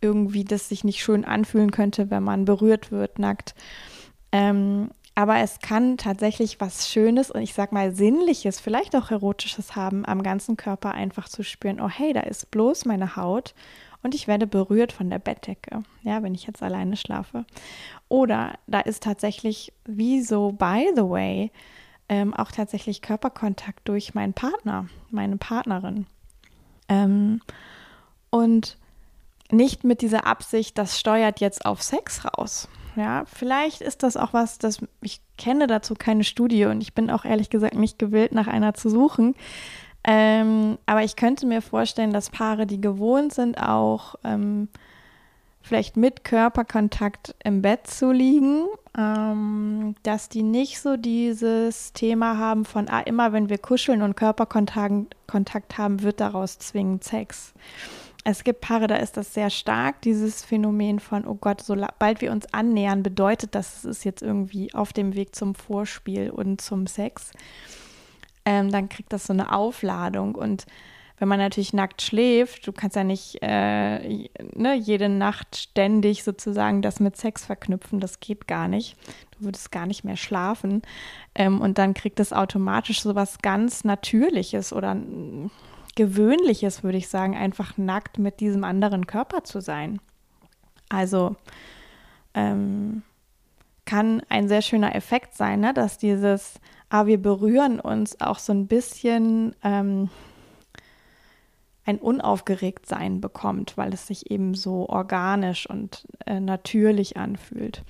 irgendwie 0.00 0.44
das 0.44 0.68
sich 0.68 0.84
nicht 0.84 1.02
schön 1.02 1.24
anfühlen 1.24 1.72
könnte, 1.72 2.08
wenn 2.10 2.22
man 2.22 2.44
berührt 2.44 2.92
wird 2.92 3.18
nackt. 3.18 3.54
Ähm, 4.30 4.90
aber 5.18 5.38
es 5.38 5.58
kann 5.58 5.96
tatsächlich 5.96 6.60
was 6.60 6.88
Schönes 6.88 7.32
und 7.32 7.42
ich 7.42 7.52
sag 7.52 7.72
mal 7.72 7.92
Sinnliches, 7.92 8.60
vielleicht 8.60 8.94
auch 8.94 9.10
Erotisches 9.10 9.74
haben, 9.74 10.06
am 10.06 10.22
ganzen 10.22 10.56
Körper 10.56 10.92
einfach 10.94 11.28
zu 11.28 11.42
spüren, 11.42 11.80
oh 11.80 11.88
hey, 11.88 12.12
da 12.12 12.20
ist 12.20 12.52
bloß 12.52 12.84
meine 12.84 13.16
Haut 13.16 13.52
und 14.04 14.14
ich 14.14 14.28
werde 14.28 14.46
berührt 14.46 14.92
von 14.92 15.10
der 15.10 15.18
Bettdecke, 15.18 15.82
ja, 16.04 16.22
wenn 16.22 16.36
ich 16.36 16.46
jetzt 16.46 16.62
alleine 16.62 16.96
schlafe. 16.96 17.44
Oder 18.08 18.60
da 18.68 18.78
ist 18.78 19.02
tatsächlich, 19.02 19.72
wie 19.86 20.22
so, 20.22 20.52
by 20.52 20.88
the 20.94 21.02
way, 21.02 21.50
ähm, 22.08 22.32
auch 22.32 22.52
tatsächlich 22.52 23.02
Körperkontakt 23.02 23.88
durch 23.88 24.14
meinen 24.14 24.34
Partner, 24.34 24.86
meine 25.10 25.36
Partnerin. 25.36 26.06
Ähm, 26.88 27.40
und 28.30 28.78
nicht 29.50 29.82
mit 29.82 30.00
dieser 30.00 30.28
Absicht, 30.28 30.78
das 30.78 31.00
steuert 31.00 31.40
jetzt 31.40 31.66
auf 31.66 31.82
Sex 31.82 32.24
raus. 32.24 32.68
Ja, 32.96 33.24
vielleicht 33.26 33.80
ist 33.80 34.02
das 34.02 34.16
auch 34.16 34.32
was, 34.32 34.58
das 34.58 34.80
ich 35.00 35.20
kenne 35.36 35.66
dazu 35.66 35.94
keine 35.94 36.24
Studie 36.24 36.64
und 36.64 36.80
ich 36.80 36.94
bin 36.94 37.10
auch 37.10 37.24
ehrlich 37.24 37.50
gesagt 37.50 37.74
nicht 37.74 37.98
gewillt, 37.98 38.32
nach 38.32 38.48
einer 38.48 38.74
zu 38.74 38.90
suchen. 38.90 39.34
Ähm, 40.04 40.78
aber 40.86 41.04
ich 41.04 41.16
könnte 41.16 41.46
mir 41.46 41.60
vorstellen, 41.62 42.12
dass 42.12 42.30
Paare, 42.30 42.66
die 42.66 42.80
gewohnt 42.80 43.32
sind, 43.32 43.60
auch 43.60 44.14
ähm, 44.24 44.68
vielleicht 45.60 45.96
mit 45.96 46.24
Körperkontakt 46.24 47.34
im 47.44 47.62
Bett 47.62 47.86
zu 47.86 48.10
liegen, 48.10 48.64
ähm, 48.96 49.94
dass 50.02 50.28
die 50.28 50.42
nicht 50.42 50.80
so 50.80 50.96
dieses 50.96 51.92
Thema 51.92 52.38
haben 52.38 52.64
von, 52.64 52.88
ah, 52.88 53.00
immer 53.00 53.32
wenn 53.32 53.50
wir 53.50 53.58
kuscheln 53.58 54.02
und 54.02 54.16
Körperkontakt 54.16 55.14
Kontakt 55.26 55.76
haben, 55.76 56.02
wird 56.02 56.20
daraus 56.20 56.58
zwingend 56.58 57.04
Sex. 57.04 57.52
Es 58.30 58.44
gibt 58.44 58.60
Paare, 58.60 58.88
da 58.88 58.96
ist 58.96 59.16
das 59.16 59.32
sehr 59.32 59.48
stark, 59.48 60.02
dieses 60.02 60.44
Phänomen 60.44 60.98
von, 60.98 61.26
oh 61.26 61.34
Gott, 61.34 61.62
sobald 61.62 62.20
wir 62.20 62.30
uns 62.30 62.52
annähern, 62.52 63.02
bedeutet 63.02 63.54
das, 63.54 63.78
es 63.78 63.84
ist 63.86 64.04
jetzt 64.04 64.20
irgendwie 64.20 64.74
auf 64.74 64.92
dem 64.92 65.14
Weg 65.14 65.34
zum 65.34 65.54
Vorspiel 65.54 66.28
und 66.28 66.60
zum 66.60 66.86
Sex. 66.86 67.30
Ähm, 68.44 68.70
dann 68.70 68.90
kriegt 68.90 69.14
das 69.14 69.24
so 69.24 69.32
eine 69.32 69.50
Aufladung 69.54 70.34
und 70.34 70.66
wenn 71.18 71.26
man 71.26 71.38
natürlich 71.38 71.72
nackt 71.72 72.02
schläft, 72.02 72.66
du 72.66 72.72
kannst 72.72 72.96
ja 72.96 73.02
nicht 73.02 73.38
äh, 73.40 74.28
ne, 74.54 74.74
jede 74.74 75.08
Nacht 75.08 75.56
ständig 75.56 76.22
sozusagen 76.22 76.82
das 76.82 77.00
mit 77.00 77.16
Sex 77.16 77.46
verknüpfen, 77.46 77.98
das 77.98 78.20
geht 78.20 78.46
gar 78.46 78.68
nicht. 78.68 78.96
Du 79.38 79.46
würdest 79.46 79.72
gar 79.72 79.86
nicht 79.86 80.04
mehr 80.04 80.16
schlafen. 80.16 80.82
Ähm, 81.34 81.62
und 81.62 81.78
dann 81.78 81.94
kriegt 81.94 82.20
es 82.20 82.34
automatisch 82.34 83.00
so 83.00 83.14
was 83.14 83.38
ganz 83.38 83.84
Natürliches 83.84 84.72
oder 84.74 84.96
Gewöhnliches, 85.98 86.84
würde 86.84 86.96
ich 86.96 87.08
sagen, 87.08 87.36
einfach 87.36 87.76
nackt 87.76 88.18
mit 88.18 88.38
diesem 88.38 88.62
anderen 88.62 89.08
Körper 89.08 89.42
zu 89.42 89.60
sein. 89.60 90.00
Also 90.88 91.34
ähm, 92.34 93.02
kann 93.84 94.22
ein 94.28 94.46
sehr 94.46 94.62
schöner 94.62 94.94
Effekt 94.94 95.34
sein, 95.34 95.58
ne? 95.58 95.74
dass 95.74 95.98
dieses, 95.98 96.60
ah, 96.88 97.06
wir 97.06 97.20
berühren 97.20 97.80
uns 97.80 98.20
auch 98.20 98.38
so 98.38 98.52
ein 98.52 98.68
bisschen 98.68 99.56
ähm, 99.64 100.08
ein 101.84 101.98
Unaufgeregtsein 101.98 103.20
bekommt, 103.20 103.76
weil 103.76 103.92
es 103.92 104.06
sich 104.06 104.30
eben 104.30 104.54
so 104.54 104.88
organisch 104.88 105.68
und 105.68 106.06
äh, 106.26 106.38
natürlich 106.38 107.16
anfühlt. 107.16 107.82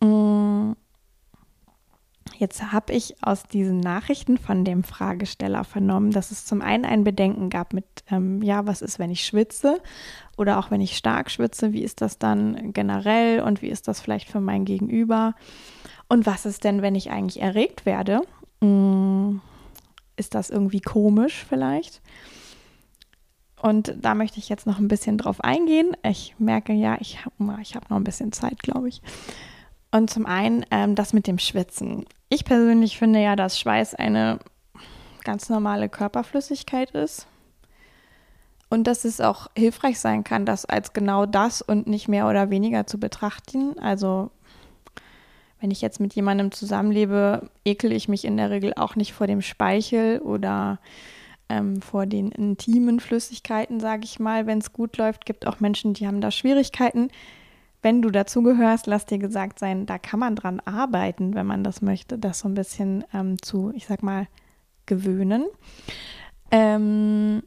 Mm. 0.00 0.72
Jetzt 2.38 2.72
habe 2.72 2.92
ich 2.92 3.16
aus 3.22 3.44
diesen 3.44 3.80
Nachrichten 3.80 4.38
von 4.38 4.64
dem 4.64 4.84
Fragesteller 4.84 5.64
vernommen, 5.64 6.10
dass 6.10 6.30
es 6.30 6.44
zum 6.44 6.62
einen 6.62 6.84
ein 6.84 7.04
Bedenken 7.04 7.50
gab 7.50 7.72
mit, 7.72 7.84
ähm, 8.10 8.42
ja, 8.42 8.66
was 8.66 8.82
ist, 8.82 8.98
wenn 8.98 9.10
ich 9.10 9.24
schwitze 9.24 9.80
oder 10.36 10.58
auch 10.58 10.70
wenn 10.70 10.80
ich 10.80 10.96
stark 10.96 11.30
schwitze, 11.30 11.72
wie 11.72 11.82
ist 11.82 12.00
das 12.00 12.18
dann 12.18 12.72
generell 12.72 13.40
und 13.40 13.62
wie 13.62 13.68
ist 13.68 13.88
das 13.88 14.00
vielleicht 14.00 14.28
für 14.28 14.40
mein 14.40 14.64
Gegenüber? 14.64 15.34
Und 16.08 16.26
was 16.26 16.46
ist 16.46 16.64
denn, 16.64 16.82
wenn 16.82 16.94
ich 16.94 17.10
eigentlich 17.10 17.40
erregt 17.40 17.86
werde? 17.86 18.22
Hm, 18.60 19.40
ist 20.16 20.34
das 20.34 20.50
irgendwie 20.50 20.80
komisch 20.80 21.44
vielleicht? 21.48 22.02
Und 23.62 23.94
da 24.00 24.14
möchte 24.14 24.38
ich 24.38 24.48
jetzt 24.48 24.66
noch 24.66 24.78
ein 24.78 24.88
bisschen 24.88 25.18
drauf 25.18 25.40
eingehen. 25.42 25.96
Ich 26.02 26.34
merke 26.38 26.72
ja, 26.72 26.96
ich 27.00 27.24
habe 27.24 27.62
ich 27.62 27.76
hab 27.76 27.88
noch 27.90 27.96
ein 27.96 28.04
bisschen 28.04 28.32
Zeit, 28.32 28.60
glaube 28.60 28.88
ich. 28.88 29.00
Und 29.92 30.08
zum 30.08 30.26
einen 30.26 30.64
ähm, 30.70 30.94
das 30.94 31.12
mit 31.12 31.26
dem 31.26 31.38
Schwitzen. 31.38 32.06
Ich 32.30 32.44
persönlich 32.44 32.98
finde 32.98 33.22
ja, 33.22 33.36
dass 33.36 33.60
Schweiß 33.60 33.94
eine 33.94 34.38
ganz 35.22 35.48
normale 35.50 35.88
Körperflüssigkeit 35.88 36.90
ist. 36.92 37.26
Und 38.70 38.84
dass 38.86 39.04
es 39.04 39.20
auch 39.20 39.48
hilfreich 39.54 40.00
sein 40.00 40.24
kann, 40.24 40.46
das 40.46 40.64
als 40.64 40.94
genau 40.94 41.26
das 41.26 41.60
und 41.60 41.86
nicht 41.86 42.08
mehr 42.08 42.26
oder 42.26 42.48
weniger 42.48 42.86
zu 42.86 42.98
betrachten. 42.98 43.78
Also 43.78 44.30
wenn 45.60 45.70
ich 45.70 45.82
jetzt 45.82 46.00
mit 46.00 46.14
jemandem 46.14 46.52
zusammenlebe, 46.52 47.50
ekel 47.66 47.92
ich 47.92 48.08
mich 48.08 48.24
in 48.24 48.38
der 48.38 48.48
Regel 48.48 48.72
auch 48.74 48.96
nicht 48.96 49.12
vor 49.12 49.26
dem 49.26 49.42
Speichel 49.42 50.20
oder 50.20 50.80
ähm, 51.50 51.82
vor 51.82 52.06
den 52.06 52.32
intimen 52.32 52.98
Flüssigkeiten, 52.98 53.78
sage 53.78 54.04
ich 54.04 54.18
mal, 54.18 54.46
wenn 54.46 54.58
es 54.58 54.72
gut 54.72 54.96
läuft. 54.96 55.26
Gibt 55.26 55.46
auch 55.46 55.60
Menschen, 55.60 55.92
die 55.92 56.06
haben 56.06 56.22
da 56.22 56.30
Schwierigkeiten 56.30 57.10
wenn 57.82 58.00
du 58.00 58.10
dazugehörst, 58.10 58.86
lass 58.86 59.06
dir 59.06 59.18
gesagt 59.18 59.58
sein, 59.58 59.86
da 59.86 59.98
kann 59.98 60.20
man 60.20 60.36
dran 60.36 60.60
arbeiten, 60.60 61.34
wenn 61.34 61.46
man 61.46 61.64
das 61.64 61.82
möchte, 61.82 62.18
das 62.18 62.40
so 62.40 62.48
ein 62.48 62.54
bisschen 62.54 63.04
ähm, 63.12 63.42
zu, 63.42 63.72
ich 63.74 63.86
sag 63.86 64.02
mal, 64.02 64.28
gewöhnen. 64.86 65.44
Ähm, 66.50 67.42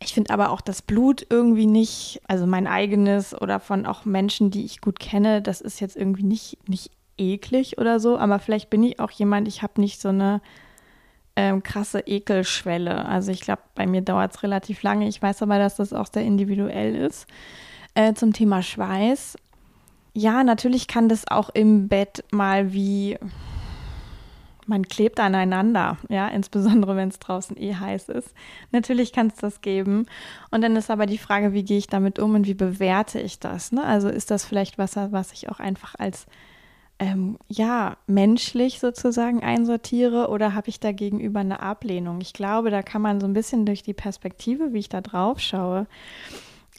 ich 0.00 0.14
finde 0.14 0.32
aber 0.32 0.50
auch 0.50 0.60
das 0.60 0.82
Blut 0.82 1.26
irgendwie 1.28 1.66
nicht, 1.66 2.20
also 2.26 2.46
mein 2.46 2.66
eigenes 2.66 3.40
oder 3.40 3.60
von 3.60 3.86
auch 3.86 4.04
Menschen, 4.04 4.50
die 4.50 4.64
ich 4.64 4.80
gut 4.80 4.98
kenne, 4.98 5.42
das 5.42 5.60
ist 5.60 5.80
jetzt 5.80 5.96
irgendwie 5.96 6.22
nicht, 6.24 6.58
nicht 6.68 6.90
eklig 7.16 7.78
oder 7.78 7.98
so, 8.00 8.16
aber 8.16 8.38
vielleicht 8.38 8.70
bin 8.70 8.82
ich 8.82 9.00
auch 9.00 9.10
jemand, 9.10 9.48
ich 9.48 9.62
habe 9.62 9.80
nicht 9.80 10.00
so 10.00 10.08
eine 10.08 10.40
ähm, 11.36 11.62
krasse 11.62 12.00
Ekelschwelle. 12.00 13.04
Also 13.04 13.30
ich 13.30 13.40
glaube, 13.40 13.62
bei 13.74 13.86
mir 13.86 14.02
dauert 14.02 14.34
es 14.34 14.42
relativ 14.42 14.82
lange. 14.82 15.06
Ich 15.06 15.22
weiß 15.22 15.42
aber, 15.42 15.58
dass 15.58 15.76
das 15.76 15.92
auch 15.92 16.06
sehr 16.12 16.24
individuell 16.24 16.96
ist. 16.96 17.26
Äh, 17.98 18.14
zum 18.14 18.32
Thema 18.32 18.62
Schweiß. 18.62 19.36
Ja, 20.14 20.44
natürlich 20.44 20.86
kann 20.86 21.08
das 21.08 21.26
auch 21.26 21.50
im 21.50 21.88
Bett 21.88 22.22
mal 22.30 22.72
wie 22.72 23.18
man 24.68 24.86
klebt 24.86 25.18
aneinander, 25.18 25.96
ja, 26.08 26.28
insbesondere 26.28 26.94
wenn 26.94 27.08
es 27.08 27.18
draußen 27.18 27.56
eh 27.56 27.74
heiß 27.74 28.08
ist. 28.10 28.34
Natürlich 28.70 29.12
kann 29.12 29.26
es 29.26 29.34
das 29.34 29.62
geben. 29.62 30.06
Und 30.52 30.62
dann 30.62 30.76
ist 30.76 30.92
aber 30.92 31.06
die 31.06 31.18
Frage, 31.18 31.52
wie 31.54 31.64
gehe 31.64 31.78
ich 31.78 31.88
damit 31.88 32.20
um 32.20 32.36
und 32.36 32.46
wie 32.46 32.54
bewerte 32.54 33.18
ich 33.18 33.40
das? 33.40 33.72
Ne? 33.72 33.82
Also 33.82 34.08
ist 34.08 34.30
das 34.30 34.44
vielleicht 34.44 34.78
was, 34.78 34.94
was 34.94 35.32
ich 35.32 35.48
auch 35.48 35.58
einfach 35.58 35.96
als 35.98 36.26
ähm, 37.00 37.36
ja, 37.48 37.96
menschlich 38.06 38.78
sozusagen 38.78 39.42
einsortiere 39.42 40.28
oder 40.28 40.54
habe 40.54 40.68
ich 40.68 40.78
da 40.78 40.92
gegenüber 40.92 41.40
eine 41.40 41.58
Ablehnung? 41.58 42.20
Ich 42.20 42.32
glaube, 42.32 42.70
da 42.70 42.82
kann 42.82 43.02
man 43.02 43.20
so 43.20 43.26
ein 43.26 43.34
bisschen 43.34 43.66
durch 43.66 43.82
die 43.82 43.92
Perspektive, 43.92 44.72
wie 44.72 44.78
ich 44.78 44.88
da 44.88 45.00
drauf 45.00 45.40
schaue, 45.40 45.88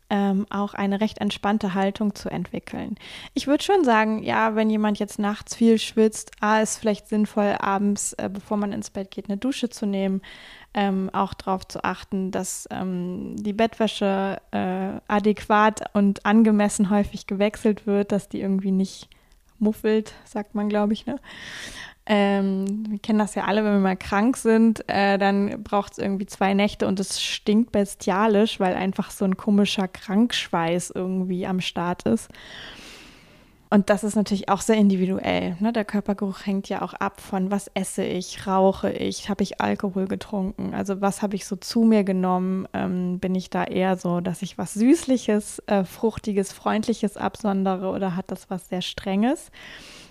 ähm, 0.09 0.45
auch 0.49 0.73
eine 0.73 1.01
recht 1.01 1.19
entspannte 1.19 1.73
Haltung 1.73 2.15
zu 2.15 2.29
entwickeln. 2.29 2.95
Ich 3.33 3.47
würde 3.47 3.63
schon 3.63 3.83
sagen, 3.83 4.23
ja, 4.23 4.55
wenn 4.55 4.69
jemand 4.69 4.99
jetzt 4.99 5.19
nachts 5.19 5.55
viel 5.55 5.77
schwitzt, 5.77 6.31
ah, 6.39 6.59
ist 6.59 6.77
vielleicht 6.77 7.07
sinnvoll, 7.07 7.55
abends, 7.59 8.13
äh, 8.13 8.29
bevor 8.31 8.57
man 8.57 8.73
ins 8.73 8.89
Bett 8.89 9.11
geht, 9.11 9.29
eine 9.29 9.37
Dusche 9.37 9.69
zu 9.69 9.85
nehmen. 9.85 10.21
Ähm, 10.73 11.09
auch 11.13 11.33
darauf 11.33 11.67
zu 11.67 11.83
achten, 11.83 12.29
dass 12.29 12.67
ähm, 12.69 13.35
die 13.37 13.53
Bettwäsche 13.53 14.39
äh, 14.51 15.01
adäquat 15.07 15.81
und 15.93 16.25
angemessen 16.27 16.91
häufig 16.91 17.25
gewechselt 17.25 17.87
wird, 17.87 18.11
dass 18.11 18.29
die 18.29 18.41
irgendwie 18.41 18.71
nicht 18.71 19.09
muffelt, 19.57 20.13
sagt 20.25 20.55
man, 20.55 20.69
glaube 20.69 20.93
ich. 20.93 21.05
Ne? 21.07 21.19
Ähm, 22.11 22.85
wir 22.89 22.97
kennen 22.97 23.19
das 23.19 23.35
ja 23.35 23.43
alle, 23.43 23.63
wenn 23.63 23.73
wir 23.73 23.79
mal 23.79 23.95
krank 23.95 24.35
sind, 24.35 24.83
äh, 24.89 25.19
dann 25.19 25.63
braucht 25.63 25.91
es 25.91 25.97
irgendwie 25.99 26.25
zwei 26.25 26.55
Nächte 26.55 26.87
und 26.87 26.99
es 26.99 27.21
stinkt 27.21 27.71
bestialisch, 27.71 28.59
weil 28.59 28.73
einfach 28.73 29.11
so 29.11 29.25
ein 29.25 29.37
komischer 29.37 29.87
Krankschweiß 29.87 30.91
irgendwie 30.95 31.45
am 31.45 31.61
Start 31.61 32.03
ist. 32.03 32.29
Und 33.69 33.91
das 33.91 34.03
ist 34.03 34.15
natürlich 34.15 34.49
auch 34.49 34.61
sehr 34.61 34.77
individuell. 34.77 35.55
Ne? 35.59 35.71
Der 35.71 35.85
Körpergeruch 35.85 36.47
hängt 36.47 36.67
ja 36.69 36.81
auch 36.81 36.95
ab 36.95 37.21
von, 37.21 37.51
was 37.51 37.69
esse 37.75 38.03
ich, 38.03 38.47
rauche 38.47 38.91
ich, 38.91 39.29
habe 39.29 39.43
ich 39.43 39.61
Alkohol 39.61 40.07
getrunken, 40.07 40.73
also 40.73 41.01
was 41.01 41.21
habe 41.21 41.35
ich 41.35 41.45
so 41.45 41.55
zu 41.55 41.83
mir 41.83 42.03
genommen, 42.03 42.67
ähm, 42.73 43.19
bin 43.19 43.35
ich 43.35 43.51
da 43.51 43.65
eher 43.65 43.97
so, 43.97 44.19
dass 44.21 44.41
ich 44.41 44.57
was 44.57 44.73
Süßliches, 44.73 45.61
äh, 45.67 45.83
Fruchtiges, 45.83 46.51
Freundliches 46.51 47.17
absondere 47.17 47.89
oder 47.89 48.15
hat 48.15 48.31
das 48.31 48.49
was 48.49 48.67
sehr 48.69 48.81
Strenges? 48.81 49.51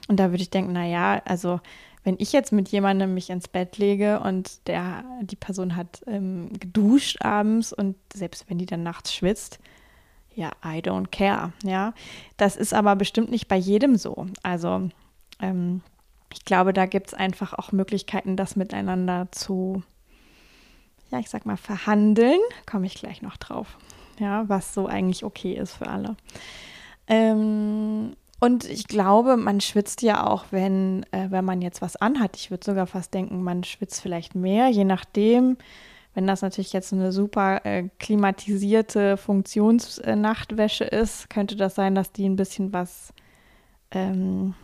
Und 0.06 0.20
da 0.20 0.30
würde 0.30 0.42
ich 0.42 0.50
denken, 0.50 0.72
naja, 0.72 1.20
also 1.24 1.58
wenn 2.08 2.16
ich 2.18 2.32
jetzt 2.32 2.52
mit 2.52 2.70
jemandem 2.70 3.12
mich 3.12 3.28
ins 3.28 3.48
Bett 3.48 3.76
lege 3.76 4.20
und 4.20 4.66
der, 4.66 5.04
die 5.20 5.36
Person 5.36 5.76
hat 5.76 6.00
ähm, 6.06 6.48
geduscht 6.58 7.20
abends 7.20 7.70
und 7.70 7.96
selbst 8.14 8.48
wenn 8.48 8.56
die 8.56 8.64
dann 8.64 8.82
nachts 8.82 9.12
schwitzt, 9.12 9.58
ja, 10.34 10.52
I 10.64 10.78
don't 10.78 11.08
care, 11.08 11.52
ja. 11.64 11.92
Das 12.38 12.56
ist 12.56 12.72
aber 12.72 12.96
bestimmt 12.96 13.30
nicht 13.30 13.46
bei 13.46 13.56
jedem 13.56 13.96
so. 13.96 14.24
Also 14.42 14.88
ähm, 15.38 15.82
ich 16.32 16.46
glaube, 16.46 16.72
da 16.72 16.86
gibt 16.86 17.08
es 17.08 17.14
einfach 17.14 17.52
auch 17.52 17.72
Möglichkeiten, 17.72 18.36
das 18.36 18.56
miteinander 18.56 19.28
zu, 19.30 19.82
ja, 21.10 21.18
ich 21.18 21.28
sag 21.28 21.44
mal, 21.44 21.58
verhandeln. 21.58 22.40
Komme 22.64 22.86
ich 22.86 22.94
gleich 22.94 23.20
noch 23.20 23.36
drauf. 23.36 23.76
Ja, 24.18 24.48
was 24.48 24.72
so 24.72 24.86
eigentlich 24.86 25.24
okay 25.24 25.52
ist 25.52 25.74
für 25.74 25.88
alle. 25.88 26.16
Ähm, 27.06 28.16
und 28.40 28.64
ich 28.64 28.86
glaube, 28.86 29.36
man 29.36 29.60
schwitzt 29.60 30.02
ja 30.02 30.26
auch, 30.26 30.46
wenn, 30.50 31.04
äh, 31.10 31.30
wenn 31.30 31.44
man 31.44 31.60
jetzt 31.60 31.82
was 31.82 31.96
anhat. 31.96 32.36
Ich 32.36 32.50
würde 32.50 32.64
sogar 32.64 32.86
fast 32.86 33.12
denken, 33.12 33.42
man 33.42 33.64
schwitzt 33.64 34.00
vielleicht 34.00 34.34
mehr, 34.34 34.68
je 34.68 34.84
nachdem. 34.84 35.56
Wenn 36.14 36.26
das 36.26 36.42
natürlich 36.42 36.72
jetzt 36.72 36.92
eine 36.92 37.12
super 37.12 37.64
äh, 37.64 37.88
klimatisierte 37.98 39.16
Funktionsnachtwäsche 39.16 40.84
ist, 40.84 41.30
könnte 41.30 41.56
das 41.56 41.74
sein, 41.74 41.94
dass 41.94 42.12
die 42.12 42.28
ein 42.28 42.36
bisschen 42.36 42.72
was 42.72 43.12
ähm, 43.90 44.54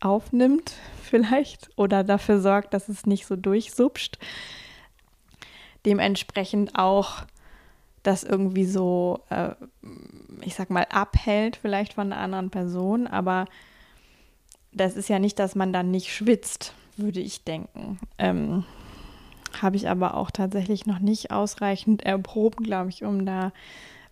aufnimmt 0.00 0.72
vielleicht 1.02 1.70
oder 1.76 2.04
dafür 2.04 2.40
sorgt, 2.40 2.74
dass 2.74 2.88
es 2.88 3.06
nicht 3.06 3.26
so 3.26 3.34
durchsupscht. 3.36 4.18
Dementsprechend 5.84 6.78
auch 6.78 7.24
das 8.06 8.24
irgendwie 8.24 8.64
so, 8.64 9.20
äh, 9.30 9.50
ich 10.42 10.54
sag 10.54 10.70
mal, 10.70 10.86
abhält 10.90 11.56
vielleicht 11.56 11.94
von 11.94 12.12
einer 12.12 12.20
anderen 12.20 12.50
Person, 12.50 13.06
aber 13.06 13.46
das 14.72 14.96
ist 14.96 15.08
ja 15.08 15.18
nicht, 15.18 15.38
dass 15.38 15.54
man 15.54 15.72
dann 15.72 15.90
nicht 15.90 16.12
schwitzt, 16.12 16.74
würde 16.96 17.20
ich 17.20 17.44
denken. 17.44 17.98
Ähm, 18.18 18.64
Habe 19.60 19.76
ich 19.76 19.88
aber 19.88 20.14
auch 20.14 20.30
tatsächlich 20.30 20.86
noch 20.86 20.98
nicht 20.98 21.30
ausreichend 21.30 22.02
erprobt, 22.02 22.58
glaube 22.58 22.90
ich, 22.90 23.04
um 23.04 23.24
da 23.24 23.52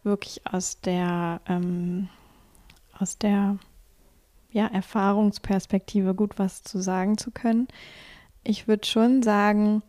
wirklich 0.03 0.47
aus 0.47 0.81
der, 0.81 1.41
ähm, 1.47 2.09
aus 2.99 3.19
der 3.19 3.59
ja, 4.53 4.67
Erfahrungsperspektive 4.67 6.15
gut 6.15 6.39
was 6.39 6.63
zu 6.63 6.81
sagen 6.81 7.19
zu 7.19 7.31
können. 7.31 7.69
Ich 8.43 8.69
würde 8.69 8.87
schon 8.87 9.23
sagen, 9.23 9.83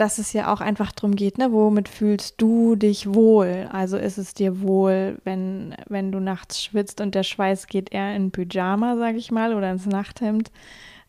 dass 0.00 0.16
es 0.16 0.32
ja 0.32 0.52
auch 0.52 0.62
einfach 0.62 0.92
darum 0.92 1.14
geht, 1.14 1.36
ne, 1.36 1.52
womit 1.52 1.88
fühlst 1.88 2.40
du 2.40 2.74
dich 2.74 3.12
wohl? 3.12 3.68
Also 3.70 3.98
ist 3.98 4.16
es 4.16 4.32
dir 4.32 4.62
wohl, 4.62 5.18
wenn, 5.24 5.74
wenn 5.88 6.10
du 6.10 6.20
nachts 6.20 6.64
schwitzt 6.64 7.02
und 7.02 7.14
der 7.14 7.22
Schweiß 7.22 7.66
geht 7.66 7.92
eher 7.92 8.16
in 8.16 8.30
Pyjama, 8.30 8.96
sage 8.96 9.18
ich 9.18 9.30
mal, 9.30 9.54
oder 9.54 9.70
ins 9.70 9.84
Nachthemd? 9.84 10.50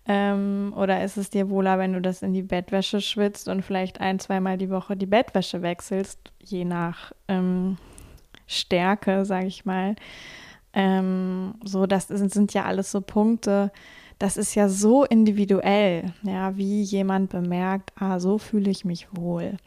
Ähm, 0.07 0.73
oder 0.75 1.03
ist 1.05 1.15
es 1.15 1.29
dir 1.29 1.49
wohler, 1.49 1.79
wenn 1.79 1.93
du 1.93 2.01
das 2.01 2.21
in 2.21 2.33
die 2.33 2.41
Bettwäsche 2.41 2.99
schwitzt 2.99 3.47
und 3.47 3.63
vielleicht 3.63 4.01
ein, 4.01 4.19
zweimal 4.19 4.57
die 4.57 4.69
Woche 4.69 4.97
die 4.97 5.05
Bettwäsche 5.05 5.61
wechselst, 5.61 6.19
je 6.43 6.65
nach 6.65 7.13
ähm, 7.29 7.77
Stärke, 8.45 9.23
sage 9.23 9.47
ich 9.47 9.63
mal? 9.63 9.95
Ähm, 10.73 11.55
so, 11.63 11.85
das 11.85 12.09
sind 12.09 12.53
ja 12.53 12.65
alles 12.65 12.91
so 12.91 12.99
Punkte, 12.99 13.71
das 14.21 14.37
ist 14.37 14.53
ja 14.53 14.69
so 14.69 15.03
individuell, 15.03 16.13
ja, 16.21 16.55
wie 16.55 16.83
jemand 16.83 17.31
bemerkt, 17.31 17.91
ah, 17.99 18.19
so 18.19 18.37
fühle 18.37 18.69
ich 18.69 18.85
mich 18.85 19.07
wohl. 19.11 19.57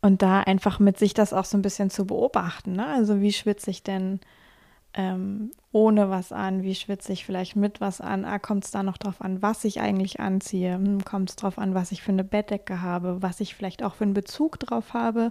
Und 0.00 0.22
da 0.22 0.40
einfach 0.40 0.80
mit 0.80 0.98
sich 0.98 1.14
das 1.14 1.32
auch 1.32 1.44
so 1.44 1.56
ein 1.56 1.62
bisschen 1.62 1.88
zu 1.88 2.04
beobachten, 2.04 2.72
ne? 2.72 2.86
Also 2.86 3.20
wie 3.20 3.32
schwitze 3.32 3.70
ich 3.70 3.84
denn 3.84 4.18
ähm, 4.94 5.52
ohne 5.70 6.10
was 6.10 6.32
an? 6.32 6.64
Wie 6.64 6.74
schwitze 6.74 7.12
ich 7.12 7.24
vielleicht 7.24 7.54
mit 7.54 7.80
was 7.80 8.00
an? 8.00 8.24
Ah, 8.24 8.40
kommt 8.40 8.64
es 8.64 8.72
da 8.72 8.82
noch 8.82 8.96
drauf 8.96 9.20
an, 9.20 9.42
was 9.42 9.64
ich 9.64 9.80
eigentlich 9.80 10.18
anziehe? 10.18 10.74
Hm, 10.74 11.04
kommt 11.04 11.30
es 11.30 11.36
drauf 11.36 11.56
an, 11.56 11.74
was 11.74 11.92
ich 11.92 12.02
für 12.02 12.12
eine 12.12 12.24
Bettdecke 12.24 12.82
habe, 12.82 13.22
was 13.22 13.38
ich 13.40 13.54
vielleicht 13.54 13.84
auch 13.84 13.94
für 13.94 14.04
einen 14.04 14.14
Bezug 14.14 14.58
drauf 14.58 14.92
habe? 14.92 15.30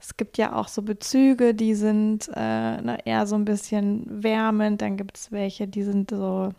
Es 0.00 0.16
gibt 0.16 0.38
ja 0.38 0.54
auch 0.54 0.68
so 0.68 0.80
Bezüge, 0.82 1.54
die 1.54 1.74
sind 1.74 2.28
äh, 2.28 2.80
na, 2.80 2.96
eher 3.04 3.26
so 3.26 3.34
ein 3.34 3.44
bisschen 3.44 4.06
wärmend, 4.22 4.80
dann 4.80 4.96
gibt 4.96 5.18
es 5.18 5.30
welche, 5.30 5.68
die 5.68 5.82
sind 5.82 6.10
so 6.10 6.52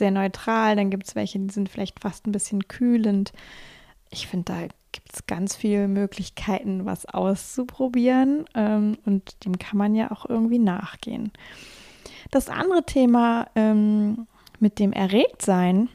sehr 0.00 0.10
neutral. 0.10 0.74
Dann 0.74 0.90
gibt 0.90 1.06
es 1.06 1.14
welche, 1.14 1.38
die 1.38 1.52
sind 1.52 1.68
vielleicht 1.68 2.00
fast 2.00 2.26
ein 2.26 2.32
bisschen 2.32 2.66
kühlend. 2.66 3.32
Ich 4.10 4.26
finde, 4.26 4.52
da 4.52 4.60
gibt 4.90 5.14
es 5.14 5.26
ganz 5.26 5.54
viele 5.54 5.86
Möglichkeiten, 5.86 6.84
was 6.84 7.06
auszuprobieren. 7.06 8.44
Ähm, 8.56 8.98
und 9.06 9.44
dem 9.44 9.58
kann 9.58 9.78
man 9.78 9.94
ja 9.94 10.10
auch 10.10 10.28
irgendwie 10.28 10.58
nachgehen. 10.58 11.30
Das 12.32 12.48
andere 12.48 12.84
Thema 12.84 13.46
ähm, 13.54 14.26
mit 14.58 14.80
dem 14.80 14.92
Erregtsein. 14.92 15.88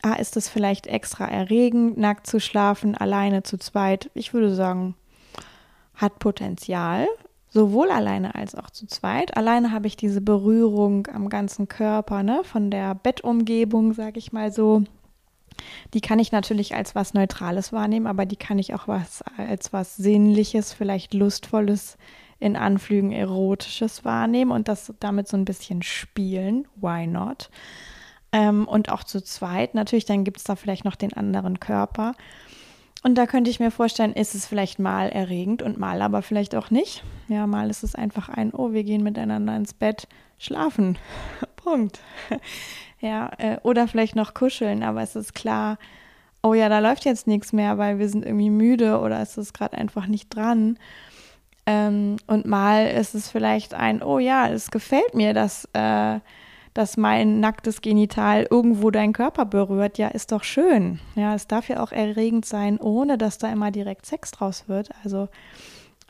Ah, 0.00 0.14
ist 0.14 0.36
es 0.36 0.48
vielleicht 0.48 0.88
extra 0.88 1.26
erregend, 1.28 1.96
nackt 1.96 2.26
zu 2.26 2.40
schlafen, 2.40 2.96
alleine 2.96 3.44
zu 3.44 3.56
zweit? 3.58 4.10
Ich 4.14 4.34
würde 4.34 4.52
sagen, 4.52 4.96
hat 5.94 6.18
Potenzial 6.18 7.06
sowohl 7.52 7.90
alleine 7.90 8.34
als 8.34 8.54
auch 8.54 8.70
zu 8.70 8.86
zweit. 8.86 9.36
Alleine 9.36 9.70
habe 9.72 9.86
ich 9.86 9.96
diese 9.96 10.20
Berührung 10.20 11.06
am 11.08 11.28
ganzen 11.28 11.68
Körper, 11.68 12.22
ne, 12.22 12.42
von 12.44 12.70
der 12.70 12.94
Bettumgebung, 12.94 13.92
sage 13.92 14.18
ich 14.18 14.32
mal 14.32 14.52
so. 14.52 14.84
Die 15.94 16.00
kann 16.00 16.18
ich 16.18 16.32
natürlich 16.32 16.74
als 16.74 16.94
was 16.94 17.14
Neutrales 17.14 17.72
wahrnehmen, 17.72 18.06
aber 18.06 18.24
die 18.24 18.36
kann 18.36 18.58
ich 18.58 18.74
auch 18.74 18.88
was, 18.88 19.22
als 19.36 19.72
was 19.72 19.96
Sinnliches, 19.96 20.72
vielleicht 20.72 21.14
Lustvolles, 21.14 21.98
in 22.38 22.56
Anflügen 22.56 23.12
Erotisches 23.12 24.04
wahrnehmen 24.04 24.50
und 24.50 24.66
das 24.66 24.92
damit 24.98 25.28
so 25.28 25.36
ein 25.36 25.44
bisschen 25.44 25.82
spielen. 25.82 26.66
Why 26.74 27.06
not? 27.06 27.50
Ähm, 28.32 28.66
und 28.66 28.90
auch 28.90 29.04
zu 29.04 29.22
zweit. 29.22 29.74
Natürlich, 29.74 30.06
dann 30.06 30.24
gibt 30.24 30.38
es 30.38 30.44
da 30.44 30.56
vielleicht 30.56 30.84
noch 30.84 30.96
den 30.96 31.12
anderen 31.12 31.60
Körper. 31.60 32.14
Und 33.02 33.16
da 33.16 33.26
könnte 33.26 33.50
ich 33.50 33.58
mir 33.58 33.72
vorstellen, 33.72 34.12
ist 34.12 34.34
es 34.34 34.46
vielleicht 34.46 34.78
mal 34.78 35.08
erregend 35.08 35.62
und 35.62 35.78
mal 35.78 36.02
aber 36.02 36.22
vielleicht 36.22 36.54
auch 36.54 36.70
nicht. 36.70 37.02
Ja, 37.28 37.46
mal 37.46 37.68
ist 37.68 37.82
es 37.82 37.94
einfach 37.94 38.28
ein, 38.28 38.52
oh, 38.52 38.72
wir 38.72 38.84
gehen 38.84 39.02
miteinander 39.02 39.56
ins 39.56 39.74
Bett, 39.74 40.06
schlafen. 40.38 40.98
Punkt. 41.56 42.00
ja, 43.00 43.30
äh, 43.38 43.56
oder 43.62 43.88
vielleicht 43.88 44.14
noch 44.14 44.34
kuscheln, 44.34 44.84
aber 44.84 45.02
es 45.02 45.16
ist 45.16 45.34
klar, 45.34 45.78
oh 46.42 46.54
ja, 46.54 46.68
da 46.68 46.78
läuft 46.78 47.04
jetzt 47.04 47.26
nichts 47.26 47.52
mehr, 47.52 47.76
weil 47.78 47.98
wir 47.98 48.08
sind 48.08 48.24
irgendwie 48.24 48.50
müde 48.50 49.00
oder 49.00 49.20
ist 49.20 49.36
es 49.36 49.52
gerade 49.52 49.76
einfach 49.78 50.06
nicht 50.06 50.34
dran. 50.34 50.78
Ähm, 51.66 52.16
und 52.26 52.46
mal 52.46 52.86
ist 52.86 53.14
es 53.14 53.28
vielleicht 53.30 53.74
ein, 53.74 54.02
oh 54.02 54.18
ja, 54.18 54.48
es 54.48 54.70
gefällt 54.70 55.14
mir, 55.14 55.34
dass 55.34 55.68
äh, 55.72 56.18
dass 56.74 56.96
mein 56.96 57.40
nacktes 57.40 57.80
Genital 57.80 58.46
irgendwo 58.50 58.90
deinen 58.90 59.12
Körper 59.12 59.44
berührt, 59.44 59.98
ja, 59.98 60.08
ist 60.08 60.32
doch 60.32 60.42
schön. 60.42 61.00
Ja, 61.14 61.34
es 61.34 61.46
darf 61.46 61.68
ja 61.68 61.82
auch 61.82 61.92
erregend 61.92 62.46
sein, 62.46 62.78
ohne 62.78 63.18
dass 63.18 63.38
da 63.38 63.50
immer 63.52 63.70
direkt 63.70 64.06
Sex 64.06 64.30
draus 64.30 64.68
wird. 64.68 64.90
Also 65.04 65.28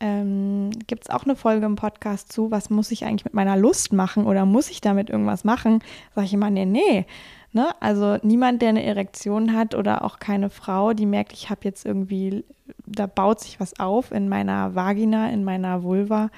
ähm, 0.00 0.70
gibt 0.86 1.04
es 1.04 1.10
auch 1.10 1.24
eine 1.24 1.36
Folge 1.36 1.66
im 1.66 1.76
Podcast 1.76 2.32
zu, 2.32 2.50
was 2.50 2.70
muss 2.70 2.90
ich 2.90 3.04
eigentlich 3.04 3.24
mit 3.24 3.34
meiner 3.34 3.56
Lust 3.56 3.92
machen 3.92 4.26
oder 4.26 4.44
muss 4.44 4.70
ich 4.70 4.80
damit 4.80 5.10
irgendwas 5.10 5.44
machen? 5.44 5.80
Sag 6.14 6.24
ich 6.24 6.34
immer, 6.34 6.50
nee, 6.50 6.66
nee. 6.66 7.06
Ne? 7.52 7.68
Also 7.80 8.16
niemand, 8.22 8.62
der 8.62 8.70
eine 8.70 8.82
Erektion 8.82 9.54
hat 9.54 9.74
oder 9.74 10.04
auch 10.04 10.18
keine 10.18 10.48
Frau, 10.50 10.92
die 10.92 11.06
merkt, 11.06 11.32
ich 11.32 11.50
habe 11.50 11.60
jetzt 11.64 11.84
irgendwie, 11.84 12.44
da 12.86 13.06
baut 13.06 13.40
sich 13.40 13.60
was 13.60 13.78
auf 13.78 14.10
in 14.10 14.28
meiner 14.28 14.74
Vagina, 14.74 15.30
in 15.30 15.44
meiner 15.44 15.82
Vulva 15.82 16.30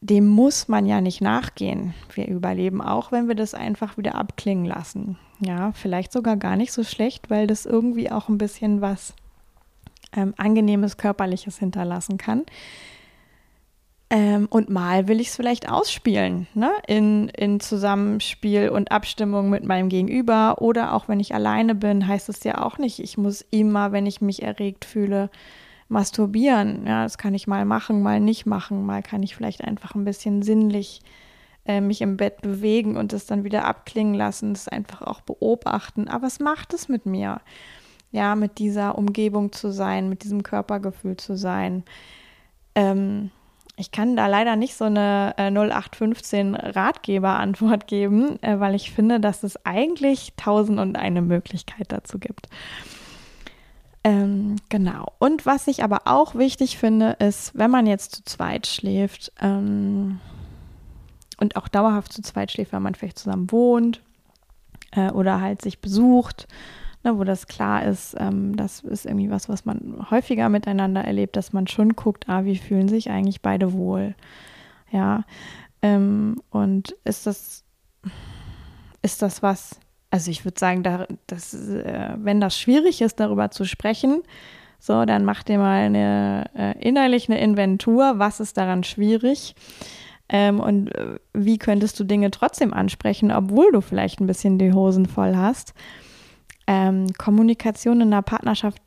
dem 0.00 0.26
muss 0.26 0.68
man 0.68 0.86
ja 0.86 1.00
nicht 1.00 1.20
nachgehen. 1.20 1.94
Wir 2.14 2.28
überleben 2.28 2.80
auch, 2.82 3.12
wenn 3.12 3.28
wir 3.28 3.34
das 3.34 3.54
einfach 3.54 3.96
wieder 3.96 4.14
abklingen 4.14 4.64
lassen. 4.64 5.18
Ja, 5.40 5.72
vielleicht 5.72 6.12
sogar 6.12 6.36
gar 6.36 6.56
nicht 6.56 6.72
so 6.72 6.84
schlecht, 6.84 7.30
weil 7.30 7.46
das 7.46 7.66
irgendwie 7.66 8.10
auch 8.10 8.28
ein 8.28 8.38
bisschen 8.38 8.80
was 8.80 9.14
ähm, 10.14 10.34
angenehmes 10.36 10.96
körperliches 10.96 11.58
hinterlassen 11.58 12.18
kann. 12.18 12.44
Ähm, 14.08 14.46
und 14.50 14.70
mal 14.70 15.08
will 15.08 15.20
ich 15.20 15.28
es 15.28 15.36
vielleicht 15.36 15.68
ausspielen, 15.68 16.46
ne? 16.54 16.70
in, 16.86 17.28
in 17.30 17.58
Zusammenspiel 17.58 18.68
und 18.68 18.92
Abstimmung 18.92 19.50
mit 19.50 19.64
meinem 19.64 19.88
Gegenüber. 19.88 20.62
Oder 20.62 20.94
auch 20.94 21.08
wenn 21.08 21.18
ich 21.18 21.34
alleine 21.34 21.74
bin, 21.74 22.06
heißt 22.06 22.28
es 22.28 22.44
ja 22.44 22.64
auch 22.64 22.78
nicht, 22.78 23.00
ich 23.00 23.18
muss 23.18 23.44
immer, 23.50 23.90
wenn 23.90 24.06
ich 24.06 24.20
mich 24.20 24.42
erregt 24.42 24.84
fühle, 24.84 25.28
masturbieren. 25.88 26.86
Ja, 26.86 27.04
das 27.04 27.18
kann 27.18 27.34
ich 27.34 27.46
mal 27.46 27.64
machen, 27.64 28.02
mal 28.02 28.20
nicht 28.20 28.46
machen. 28.46 28.84
Mal 28.84 29.02
kann 29.02 29.22
ich 29.22 29.36
vielleicht 29.36 29.62
einfach 29.62 29.94
ein 29.94 30.04
bisschen 30.04 30.42
sinnlich 30.42 31.00
äh, 31.64 31.80
mich 31.80 32.00
im 32.00 32.16
Bett 32.16 32.42
bewegen 32.42 32.96
und 32.96 33.12
das 33.12 33.26
dann 33.26 33.44
wieder 33.44 33.64
abklingen 33.64 34.14
lassen, 34.14 34.54
das 34.54 34.68
einfach 34.68 35.02
auch 35.02 35.20
beobachten. 35.20 36.08
Aber 36.08 36.26
was 36.26 36.40
macht 36.40 36.74
es 36.74 36.88
mit 36.88 37.06
mir? 37.06 37.40
Ja, 38.12 38.34
mit 38.34 38.58
dieser 38.58 38.96
Umgebung 38.96 39.52
zu 39.52 39.72
sein, 39.72 40.08
mit 40.08 40.22
diesem 40.22 40.42
Körpergefühl 40.42 41.16
zu 41.16 41.36
sein. 41.36 41.84
Ähm, 42.74 43.30
ich 43.76 43.90
kann 43.90 44.16
da 44.16 44.26
leider 44.26 44.56
nicht 44.56 44.74
so 44.74 44.84
eine 44.84 45.34
äh, 45.36 45.50
0815 45.50 46.54
Ratgeber-Antwort 46.54 47.86
geben, 47.86 48.42
äh, 48.42 48.58
weil 48.58 48.74
ich 48.74 48.90
finde, 48.90 49.20
dass 49.20 49.42
es 49.42 49.64
eigentlich 49.66 50.32
tausend 50.36 50.78
und 50.78 50.96
eine 50.96 51.20
Möglichkeit 51.20 51.92
dazu 51.92 52.18
gibt. 52.18 52.48
Ähm, 54.06 54.54
genau. 54.68 55.14
Und 55.18 55.46
was 55.46 55.66
ich 55.66 55.82
aber 55.82 56.02
auch 56.04 56.36
wichtig 56.36 56.78
finde, 56.78 57.16
ist, 57.18 57.58
wenn 57.58 57.72
man 57.72 57.88
jetzt 57.88 58.14
zu 58.14 58.24
zweit 58.24 58.68
schläft 58.68 59.32
ähm, 59.40 60.20
und 61.40 61.56
auch 61.56 61.66
dauerhaft 61.66 62.12
zu 62.12 62.22
zweit 62.22 62.52
schläft, 62.52 62.70
wenn 62.70 62.84
man 62.84 62.94
vielleicht 62.94 63.18
zusammen 63.18 63.50
wohnt 63.50 64.02
äh, 64.92 65.10
oder 65.10 65.40
halt 65.40 65.60
sich 65.60 65.80
besucht, 65.80 66.46
ne, 67.02 67.18
wo 67.18 67.24
das 67.24 67.48
klar 67.48 67.84
ist, 67.84 68.14
ähm, 68.16 68.54
das 68.54 68.84
ist 68.84 69.06
irgendwie 69.06 69.28
was, 69.28 69.48
was 69.48 69.64
man 69.64 70.06
häufiger 70.08 70.50
miteinander 70.50 71.02
erlebt, 71.02 71.34
dass 71.34 71.52
man 71.52 71.66
schon 71.66 71.96
guckt, 71.96 72.28
ah, 72.28 72.44
wie 72.44 72.58
fühlen 72.58 72.86
sich 72.86 73.10
eigentlich 73.10 73.42
beide 73.42 73.72
wohl. 73.72 74.14
Ja. 74.92 75.24
Ähm, 75.82 76.40
und 76.50 76.94
ist 77.02 77.26
das, 77.26 77.64
ist 79.02 79.20
das 79.20 79.42
was, 79.42 79.80
also 80.10 80.30
ich 80.30 80.44
würde 80.44 80.58
sagen, 80.58 80.82
da, 80.82 81.06
das, 81.26 81.54
äh, 81.54 82.14
wenn 82.18 82.40
das 82.40 82.58
schwierig 82.58 83.00
ist, 83.00 83.20
darüber 83.20 83.50
zu 83.50 83.64
sprechen, 83.64 84.22
so, 84.78 85.04
dann 85.04 85.24
mach 85.24 85.42
dir 85.42 85.58
mal 85.58 85.84
eine, 85.84 86.50
äh, 86.54 86.78
innerlich 86.78 87.28
eine 87.28 87.40
Inventur, 87.40 88.18
was 88.18 88.40
ist 88.40 88.56
daran 88.56 88.84
schwierig 88.84 89.54
ähm, 90.28 90.60
und 90.60 90.94
äh, 90.94 91.18
wie 91.32 91.58
könntest 91.58 91.98
du 91.98 92.04
Dinge 92.04 92.30
trotzdem 92.30 92.72
ansprechen, 92.72 93.32
obwohl 93.32 93.72
du 93.72 93.80
vielleicht 93.80 94.20
ein 94.20 94.26
bisschen 94.26 94.58
die 94.58 94.72
Hosen 94.72 95.06
voll 95.06 95.36
hast. 95.36 95.74
Ähm, 96.66 97.12
Kommunikation 97.16 98.00
in 98.00 98.12
einer 98.12 98.22
Partnerschaft, 98.22 98.82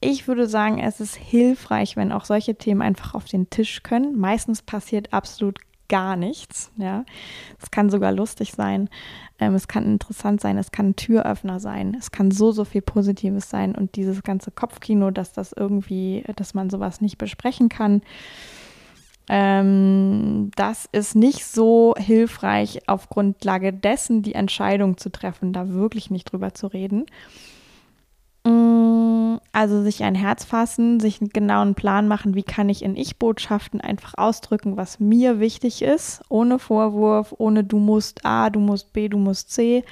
ich 0.00 0.26
würde 0.26 0.48
sagen, 0.48 0.78
es 0.78 1.00
ist 1.00 1.14
hilfreich, 1.16 1.96
wenn 1.96 2.12
auch 2.12 2.24
solche 2.24 2.54
Themen 2.54 2.80
einfach 2.80 3.14
auf 3.14 3.26
den 3.26 3.50
Tisch 3.50 3.82
können. 3.82 4.18
Meistens 4.18 4.62
passiert 4.62 5.12
absolut 5.12 5.58
gar 5.90 6.16
nichts. 6.16 6.72
Ja, 6.78 7.04
es 7.60 7.70
kann 7.70 7.90
sogar 7.90 8.12
lustig 8.12 8.52
sein, 8.52 8.88
ähm, 9.38 9.54
es 9.54 9.68
kann 9.68 9.84
interessant 9.84 10.40
sein, 10.40 10.56
es 10.56 10.70
kann 10.70 10.90
ein 10.90 10.96
Türöffner 10.96 11.60
sein, 11.60 11.94
es 11.98 12.10
kann 12.10 12.30
so 12.30 12.52
so 12.52 12.64
viel 12.64 12.80
Positives 12.80 13.50
sein 13.50 13.74
und 13.74 13.96
dieses 13.96 14.22
ganze 14.22 14.50
Kopfkino, 14.50 15.10
dass 15.10 15.34
das 15.34 15.52
irgendwie, 15.52 16.24
dass 16.36 16.54
man 16.54 16.70
sowas 16.70 17.02
nicht 17.02 17.18
besprechen 17.18 17.68
kann. 17.68 18.00
Ähm, 19.28 20.50
das 20.56 20.88
ist 20.90 21.14
nicht 21.14 21.44
so 21.44 21.94
hilfreich, 21.98 22.88
auf 22.88 23.08
Grundlage 23.10 23.72
dessen 23.72 24.22
die 24.22 24.34
Entscheidung 24.34 24.96
zu 24.96 25.10
treffen, 25.10 25.52
da 25.52 25.68
wirklich 25.68 26.10
nicht 26.10 26.32
drüber 26.32 26.54
zu 26.54 26.66
reden. 26.66 27.06
Also 29.52 29.82
sich 29.82 30.04
ein 30.04 30.14
Herz 30.14 30.44
fassen, 30.44 31.00
sich 31.00 31.20
einen 31.20 31.30
genauen 31.30 31.74
Plan 31.74 32.06
machen, 32.06 32.36
wie 32.36 32.44
kann 32.44 32.68
ich 32.68 32.84
in 32.84 32.96
Ich-Botschaften 32.96 33.80
einfach 33.80 34.14
ausdrücken, 34.16 34.76
was 34.76 35.00
mir 35.00 35.40
wichtig 35.40 35.82
ist, 35.82 36.22
ohne 36.28 36.60
Vorwurf, 36.60 37.34
ohne 37.36 37.64
du 37.64 37.78
musst 37.78 38.24
A, 38.24 38.50
du 38.50 38.60
musst 38.60 38.92
B, 38.92 39.08
du 39.08 39.18
musst 39.18 39.50
C. 39.50 39.82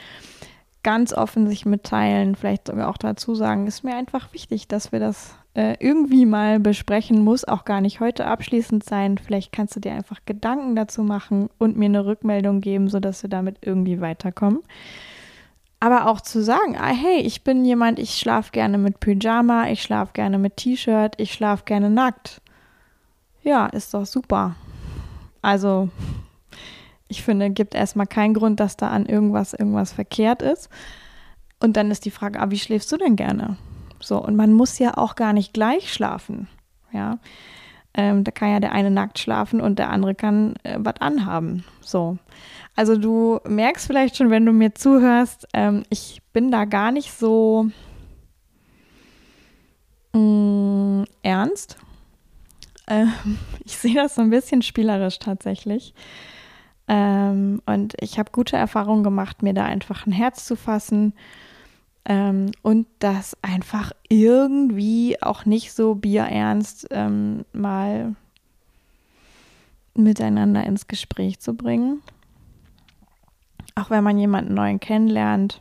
Ganz 0.84 1.12
offen 1.12 1.48
sich 1.48 1.66
mitteilen, 1.66 2.36
vielleicht 2.36 2.68
sogar 2.68 2.88
auch 2.88 2.98
dazu 2.98 3.34
sagen, 3.34 3.66
ist 3.66 3.82
mir 3.82 3.96
einfach 3.96 4.32
wichtig, 4.32 4.68
dass 4.68 4.92
wir 4.92 5.00
das 5.00 5.34
äh, 5.54 5.74
irgendwie 5.80 6.24
mal 6.24 6.60
besprechen, 6.60 7.24
muss 7.24 7.44
auch 7.44 7.64
gar 7.64 7.80
nicht 7.80 7.98
heute 7.98 8.26
abschließend 8.26 8.84
sein. 8.84 9.18
Vielleicht 9.18 9.50
kannst 9.50 9.74
du 9.74 9.80
dir 9.80 9.92
einfach 9.92 10.20
Gedanken 10.24 10.76
dazu 10.76 11.02
machen 11.02 11.50
und 11.58 11.76
mir 11.76 11.86
eine 11.86 12.06
Rückmeldung 12.06 12.60
geben, 12.60 12.88
sodass 12.88 13.24
wir 13.24 13.30
damit 13.30 13.56
irgendwie 13.62 14.00
weiterkommen. 14.00 14.60
Aber 15.80 16.08
auch 16.08 16.20
zu 16.20 16.42
sagen, 16.42 16.76
ah, 16.76 16.88
hey, 16.88 17.20
ich 17.20 17.44
bin 17.44 17.64
jemand, 17.64 17.98
ich 17.98 18.18
schlafe 18.18 18.50
gerne 18.50 18.78
mit 18.78 18.98
Pyjama, 18.98 19.68
ich 19.68 19.82
schlafe 19.82 20.12
gerne 20.12 20.38
mit 20.38 20.56
T-Shirt, 20.56 21.14
ich 21.18 21.32
schlafe 21.32 21.64
gerne 21.64 21.88
nackt. 21.88 22.40
Ja, 23.42 23.66
ist 23.66 23.94
doch 23.94 24.04
super. 24.04 24.56
Also, 25.40 25.88
ich 27.06 27.22
finde, 27.22 27.50
gibt 27.50 27.74
erstmal 27.74 28.06
keinen 28.06 28.34
Grund, 28.34 28.58
dass 28.58 28.76
da 28.76 28.88
an 28.88 29.06
irgendwas 29.06 29.54
irgendwas 29.54 29.92
verkehrt 29.92 30.42
ist. 30.42 30.68
Und 31.60 31.76
dann 31.76 31.90
ist 31.90 32.04
die 32.04 32.10
Frage, 32.10 32.40
ah, 32.40 32.50
wie 32.50 32.58
schläfst 32.58 32.90
du 32.90 32.96
denn 32.96 33.16
gerne? 33.16 33.56
So, 34.00 34.22
und 34.22 34.36
man 34.36 34.52
muss 34.52 34.78
ja 34.78 34.96
auch 34.96 35.14
gar 35.14 35.32
nicht 35.32 35.52
gleich 35.52 35.92
schlafen. 35.92 36.48
Ja. 36.92 37.18
Ähm, 37.98 38.22
da 38.22 38.30
kann 38.30 38.52
ja 38.52 38.61
der 38.61 38.70
eine 38.70 38.92
nackt 38.92 39.18
schlafen 39.18 39.61
und 39.61 39.80
der 39.80 39.90
andere 39.90 40.14
kann 40.14 40.54
äh, 40.62 40.76
was 40.78 41.00
anhaben. 41.00 41.64
So. 41.80 42.16
Also 42.76 42.96
du 42.96 43.40
merkst 43.44 43.88
vielleicht 43.88 44.16
schon, 44.16 44.30
wenn 44.30 44.46
du 44.46 44.52
mir 44.52 44.72
zuhörst, 44.72 45.48
ähm, 45.52 45.82
ich 45.90 46.22
bin 46.32 46.52
da 46.52 46.64
gar 46.64 46.92
nicht 46.92 47.12
so 47.12 47.66
mh, 50.12 50.20
mm, 50.20 51.04
ernst. 51.24 51.76
Ähm, 52.87 53.12
ich 53.64 53.76
sehe 53.76 53.94
das 53.94 54.14
so 54.14 54.22
ein 54.22 54.30
bisschen 54.30 54.62
spielerisch 54.62 55.18
tatsächlich. 55.18 55.92
Ähm, 56.87 57.61
und 57.66 57.94
ich 58.00 58.20
habe 58.20 58.30
gute 58.30 58.56
Erfahrungen 58.56 59.02
gemacht, 59.02 59.42
mir 59.42 59.54
da 59.54 59.64
einfach 59.64 60.06
ein 60.06 60.12
Herz 60.12 60.46
zu 60.46 60.54
fassen 60.54 61.14
ähm, 62.08 62.50
und 62.62 62.86
das 63.00 63.36
einfach 63.42 63.92
irgendwie 64.08 65.22
auch 65.22 65.44
nicht 65.44 65.72
so 65.72 65.94
bierernst 65.94 66.88
ähm, 66.90 67.44
mal 67.52 68.16
miteinander 69.94 70.64
ins 70.64 70.88
Gespräch 70.88 71.38
zu 71.38 71.54
bringen. 71.54 72.02
Auch 73.74 73.90
wenn 73.90 74.02
man 74.02 74.18
jemanden 74.18 74.54
neuen 74.54 74.80
kennenlernt. 74.80 75.60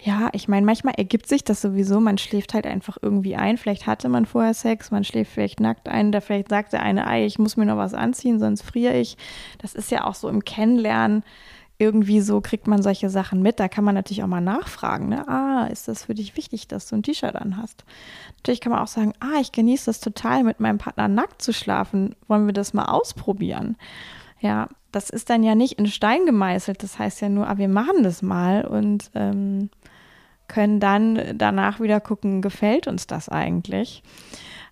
Ja, 0.00 0.30
ich 0.32 0.48
meine, 0.48 0.66
manchmal 0.66 0.94
ergibt 0.94 1.28
sich 1.28 1.44
das 1.44 1.60
sowieso. 1.60 2.00
Man 2.00 2.18
schläft 2.18 2.54
halt 2.54 2.66
einfach 2.66 2.96
irgendwie 3.00 3.36
ein. 3.36 3.58
Vielleicht 3.58 3.86
hatte 3.86 4.08
man 4.08 4.26
vorher 4.26 4.54
Sex, 4.54 4.90
man 4.90 5.04
schläft 5.04 5.32
vielleicht 5.32 5.60
nackt 5.60 5.88
ein. 5.88 6.10
Da 6.10 6.20
vielleicht 6.20 6.48
sagt 6.48 6.72
der 6.72 6.82
eine, 6.82 7.06
Ei, 7.06 7.26
ich 7.26 7.38
muss 7.38 7.56
mir 7.56 7.66
noch 7.66 7.76
was 7.76 7.94
anziehen, 7.94 8.38
sonst 8.38 8.62
friere 8.62 8.98
ich. 8.98 9.16
Das 9.58 9.74
ist 9.74 9.90
ja 9.90 10.04
auch 10.04 10.14
so 10.14 10.28
im 10.28 10.44
Kennenlernen 10.44 11.22
irgendwie 11.78 12.20
so 12.20 12.40
kriegt 12.40 12.66
man 12.66 12.82
solche 12.82 13.10
Sachen 13.10 13.42
mit. 13.42 13.58
Da 13.58 13.68
kann 13.68 13.84
man 13.84 13.94
natürlich 13.94 14.22
auch 14.22 14.28
mal 14.28 14.40
nachfragen. 14.40 15.08
Ne? 15.08 15.26
Ah, 15.28 15.66
ist 15.66 15.88
das 15.88 16.04
für 16.04 16.14
dich 16.14 16.36
wichtig, 16.36 16.68
dass 16.68 16.86
du 16.86 16.96
ein 16.96 17.02
T-Shirt 17.02 17.34
anhast? 17.34 17.84
Natürlich 18.36 18.60
kann 18.60 18.72
man 18.72 18.80
auch 18.80 18.88
sagen, 18.88 19.12
ah, 19.20 19.40
ich 19.40 19.52
genieße 19.52 19.86
das 19.86 20.00
total, 20.00 20.44
mit 20.44 20.60
meinem 20.60 20.78
Partner 20.78 21.08
nackt 21.08 21.42
zu 21.42 21.52
schlafen. 21.52 22.14
Wollen 22.28 22.46
wir 22.46 22.52
das 22.52 22.74
mal 22.74 22.86
ausprobieren? 22.86 23.76
Ja, 24.40 24.68
das 24.92 25.10
ist 25.10 25.30
dann 25.30 25.42
ja 25.42 25.54
nicht 25.54 25.78
in 25.78 25.86
Stein 25.86 26.26
gemeißelt. 26.26 26.82
Das 26.82 26.98
heißt 26.98 27.20
ja 27.20 27.28
nur, 27.28 27.48
ah, 27.48 27.58
wir 27.58 27.68
machen 27.68 28.04
das 28.04 28.22
mal 28.22 28.64
und 28.64 29.10
ähm, 29.14 29.70
können 30.46 30.78
dann 30.78 31.36
danach 31.36 31.80
wieder 31.80 32.00
gucken, 32.00 32.40
gefällt 32.40 32.86
uns 32.86 33.06
das 33.08 33.28
eigentlich? 33.28 34.02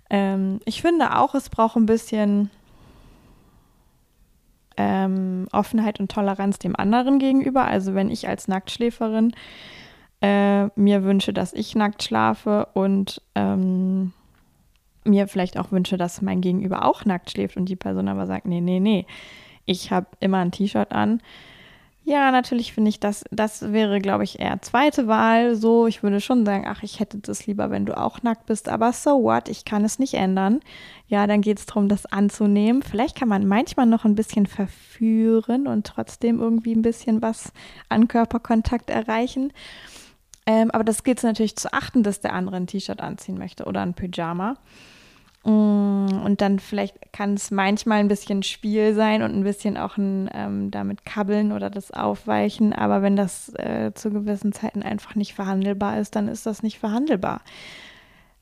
Ähm, 0.09 0.61
ich 0.67 0.83
finde 0.83 1.17
auch, 1.17 1.35
es 1.35 1.49
braucht 1.49 1.77
ein 1.77 1.87
bisschen 1.87 2.51
ähm, 4.77 5.47
Offenheit 5.53 6.01
und 6.01 6.11
Toleranz 6.11 6.59
dem 6.59 6.77
anderen 6.77 7.19
gegenüber. 7.19 7.65
Also 7.65 7.95
wenn 7.95 8.11
ich 8.11 8.29
als 8.29 8.49
Nacktschläferin 8.49 9.33
äh, 10.21 10.67
mir 10.77 11.05
wünsche, 11.05 11.33
dass 11.33 11.53
ich 11.53 11.75
nackt 11.75 12.03
schlafe 12.03 12.69
und 12.75 13.21
ähm, 13.35 14.13
mir 15.05 15.27
vielleicht 15.27 15.59
auch 15.59 15.73
wünsche, 15.73 15.97
dass 15.97 16.23
mein 16.23 16.41
Gegenüber 16.41 16.85
auch 16.85 17.05
nackt 17.05 17.31
schläft 17.31 17.57
und 17.57 17.67
die 17.67 17.77
Person 17.77 18.09
aber 18.09 18.27
sagt, 18.27 18.47
nee, 18.47 18.61
nee, 18.61 18.81
nee, 18.81 19.07
ich 19.65 19.91
habe 19.91 20.07
immer 20.21 20.39
ein 20.39 20.53
T-Shirt 20.53 20.93
an, 20.93 21.21
ja, 22.05 22.33
natürlich 22.33 22.73
finde 22.73 22.89
ich 22.89 22.99
das, 22.99 23.25
das 23.31 23.73
wäre, 23.73 24.01
glaube 24.01 24.25
ich, 24.25 24.41
eher 24.41 24.61
zweite 24.61 25.07
Wahl. 25.07 25.55
So, 25.55 25.87
ich 25.87 26.03
würde 26.03 26.21
schon 26.21 26.45
sagen, 26.45 26.65
ach, 26.67 26.83
ich 26.83 26.99
hätte 26.99 27.19
das 27.19 27.47
lieber, 27.47 27.71
wenn 27.71 27.87
du 27.87 27.97
auch 27.97 28.23
nackt 28.23 28.47
bist, 28.47 28.69
aber 28.69 28.93
so 28.93 29.23
what, 29.23 29.49
ich 29.49 29.65
kann 29.65 29.85
es 29.85 30.01
nicht 30.01 30.15
ändern. 30.15 30.61
Ja, 31.07 31.29
dann 31.29 31.43
geht 31.43 31.61
es 31.61 31.67
darum, 31.67 31.89
das 31.89 32.07
anzunehmen. 32.07 32.83
Vielleicht 32.83 33.17
kann 33.17 33.29
man 33.29 33.47
manchmal 33.47 33.87
noch 33.87 34.05
ein 34.05 34.17
bisschen 34.17 34.47
verführen 34.47 35.69
und 35.69 35.87
trotzdem 35.87 36.41
irgendwie 36.41 36.75
ein 36.75 36.83
bisschen 36.83 37.23
was 37.23 37.53
an 37.89 38.09
Körperkontakt 38.09 38.91
erreichen. 38.91 39.53
Ähm, 40.45 40.73
aber 40.73 40.83
das 40.83 41.05
gilt 41.05 41.19
es 41.19 41.25
natürlich 41.25 41.55
zu 41.55 41.73
achten, 41.73 42.03
dass 42.03 42.21
der 42.21 42.33
andere 42.33 42.57
ein 42.57 42.67
T-Shirt 42.67 43.01
anziehen 43.01 43.39
möchte 43.39 43.65
oder 43.65 43.81
ein 43.83 43.95
Pyjama. 43.95 44.57
Mm, 45.45 46.23
und 46.25 46.41
dann 46.41 46.59
vielleicht 46.59 47.13
kann 47.13 47.35
es 47.35 47.51
manchmal 47.51 47.99
ein 47.99 48.09
bisschen 48.09 48.43
Spiel 48.43 48.95
sein 48.95 49.23
und 49.23 49.35
ein 49.35 49.43
bisschen 49.43 49.77
auch 49.77 49.97
ein 49.97 50.31
ähm, 50.33 50.71
damit 50.71 51.05
kabbeln 51.05 51.53
oder 51.53 51.69
das 51.69 51.91
aufweichen. 51.91 52.73
Aber 52.73 53.03
wenn 53.03 53.17
das 53.17 53.53
äh, 53.55 53.93
zu 53.95 54.11
gewissen 54.11 54.53
Zeiten 54.53 54.83
einfach 54.83 55.15
nicht 55.15 55.35
verhandelbar 55.35 55.99
ist, 55.99 56.15
dann 56.15 56.29
ist 56.29 56.47
das 56.47 56.63
nicht 56.63 56.79
verhandelbar. 56.79 57.41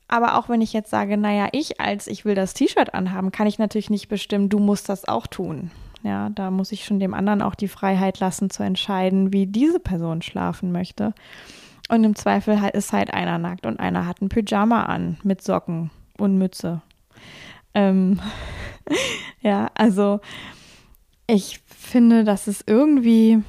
Aber 0.07 0.37
auch 0.37 0.49
wenn 0.49 0.61
ich 0.61 0.73
jetzt 0.73 0.91
sage, 0.91 1.17
naja, 1.17 1.47
ich 1.53 1.79
als 1.79 2.07
ich 2.07 2.25
will 2.25 2.35
das 2.35 2.53
T-Shirt 2.53 2.93
anhaben, 2.93 3.31
kann 3.31 3.47
ich 3.47 3.59
natürlich 3.59 3.89
nicht 3.89 4.09
bestimmen, 4.09 4.49
du 4.49 4.59
musst 4.59 4.89
das 4.89 5.07
auch 5.07 5.25
tun. 5.25 5.71
Ja, 6.03 6.29
da 6.29 6.51
muss 6.51 6.71
ich 6.71 6.83
schon 6.83 6.99
dem 6.99 7.13
anderen 7.13 7.41
auch 7.41 7.55
die 7.55 7.67
Freiheit 7.67 8.19
lassen 8.19 8.49
zu 8.49 8.63
entscheiden, 8.63 9.31
wie 9.33 9.45
diese 9.47 9.79
Person 9.79 10.21
schlafen 10.21 10.71
möchte. 10.71 11.13
Und 11.89 12.03
im 12.03 12.15
Zweifel 12.15 12.59
ist 12.73 12.91
halt 12.91 13.13
einer 13.13 13.37
nackt 13.37 13.65
und 13.65 13.79
einer 13.79 14.05
hat 14.05 14.21
ein 14.21 14.29
Pyjama 14.29 14.83
an 14.83 15.17
mit 15.23 15.43
Socken 15.43 15.91
und 16.17 16.37
Mütze 16.37 16.81
ähm, 17.73 18.19
ja, 19.41 19.69
also 19.75 20.19
ich 21.27 21.61
finde, 21.65 22.23
dass 22.23 22.47
es 22.47 22.63
irgendwie, 22.65 23.41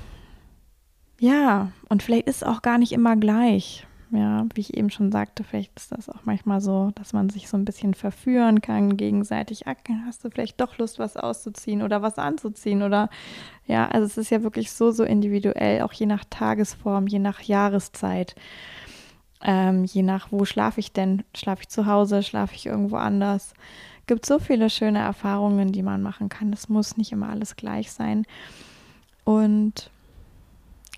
ja, 1.19 1.73
und 1.89 2.03
vielleicht 2.03 2.29
ist 2.29 2.37
es 2.37 2.43
auch 2.43 2.63
gar 2.63 2.79
nicht 2.79 2.93
immer 2.93 3.17
gleich. 3.17 3.87
Ja, 4.15 4.45
wie 4.55 4.61
ich 4.61 4.77
eben 4.77 4.91
schon 4.91 5.11
sagte, 5.11 5.43
vielleicht 5.43 5.73
ist 5.75 5.91
das 5.91 6.11
auch 6.11 6.25
manchmal 6.25 6.61
so, 6.61 6.91
dass 6.97 7.15
man 7.15 7.31
sich 7.31 7.49
so 7.49 7.57
ein 7.57 7.65
bisschen 7.65 7.95
verführen 7.95 8.61
kann 8.61 8.99
gegenseitig. 8.99 9.67
Ah, 9.67 9.75
hast 10.05 10.23
du 10.23 10.29
vielleicht 10.29 10.61
doch 10.61 10.77
Lust, 10.77 10.99
was 10.99 11.17
auszuziehen 11.17 11.81
oder 11.81 12.03
was 12.03 12.19
anzuziehen? 12.19 12.83
Oder 12.83 13.09
ja, 13.67 13.89
also 13.89 14.05
es 14.05 14.19
ist 14.19 14.31
ja 14.31 14.43
wirklich 14.43 14.71
so, 14.71 14.91
so 14.91 15.03
individuell, 15.03 15.81
auch 15.81 15.95
je 15.95 16.05
nach 16.05 16.25
Tagesform, 16.29 17.07
je 17.07 17.21
nach 17.21 17.41
Jahreszeit. 17.41 18.35
Ähm, 19.43 19.85
je 19.85 20.03
nach, 20.03 20.29
wo 20.31 20.45
schlafe 20.45 20.81
ich 20.81 20.93
denn? 20.93 21.25
Schlafe 21.35 21.63
ich 21.63 21.69
zu 21.71 21.87
Hause? 21.87 22.23
Schlafe 22.23 22.55
ich 22.55 22.67
irgendwo 22.67 22.97
anders? 22.97 23.55
Gibt 24.07 24.27
so 24.27 24.39
viele 24.39 24.71
schöne 24.71 24.99
Erfahrungen, 24.99 25.73
die 25.73 25.83
man 25.83 26.03
machen 26.03 26.29
kann. 26.29 26.53
Es 26.53 26.69
muss 26.69 26.97
nicht 26.97 27.13
immer 27.13 27.29
alles 27.29 27.57
gleich 27.57 27.93
sein. 27.93 28.25
Und 29.25 29.91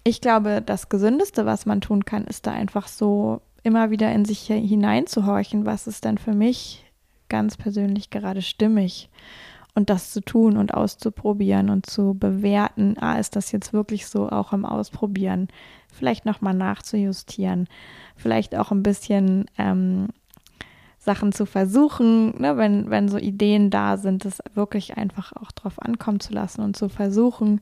ich 0.05 0.21
glaube, 0.21 0.63
das 0.65 0.89
Gesündeste, 0.89 1.47
was 1.47 1.67
man 1.67 1.81
tun 1.81 2.05
kann, 2.05 2.25
ist 2.25 2.47
da 2.47 2.53
einfach 2.53 2.89
so 2.89 3.41
immer 3.63 3.91
wieder 3.91 4.13
in 4.13 4.25
sich 4.25 4.41
hineinzuhorchen, 4.47 5.65
was 5.65 5.87
ist 5.87 6.05
denn 6.05 6.19
für 6.19 6.35
mich 6.35 6.85
ganz 7.29 7.57
persönlich 7.57 8.11
gerade 8.11 8.43
stimmig 8.43 9.09
und 9.75 9.91
das 9.91 10.13
zu 10.13 10.21
tun 10.21 10.57
und 10.57 10.75
auszuprobieren 10.75 11.71
und 11.71 11.87
zu 11.87 12.15
bewerten, 12.15 12.97
ah, 13.01 13.19
ist 13.19 13.37
das 13.37 13.51
jetzt 13.53 13.73
wirklich 13.73 14.07
so 14.07 14.29
auch 14.29 14.53
im 14.53 14.65
Ausprobieren, 14.65 15.49
vielleicht 15.93 16.27
nochmal 16.27 16.55
nachzujustieren, 16.55 17.67
vielleicht 18.15 18.55
auch 18.55 18.71
ein 18.71 18.83
bisschen 18.83 19.47
ähm, 19.59 20.09
Sachen 21.05 21.33
zu 21.33 21.47
versuchen, 21.47 22.41
ne, 22.41 22.57
wenn, 22.57 22.91
wenn 22.91 23.09
so 23.09 23.19
Ideen 23.19 23.71
da 23.71 23.97
sind, 23.97 24.25
es 24.25 24.39
wirklich 24.55 24.97
einfach 24.97 25.33
auch 25.33 25.53
drauf 25.53 25.81
ankommen 25.81 26.21
zu 26.21 26.33
lassen 26.33 26.63
und 26.63 26.77
zu 26.77 26.89
versuchen, 26.89 27.61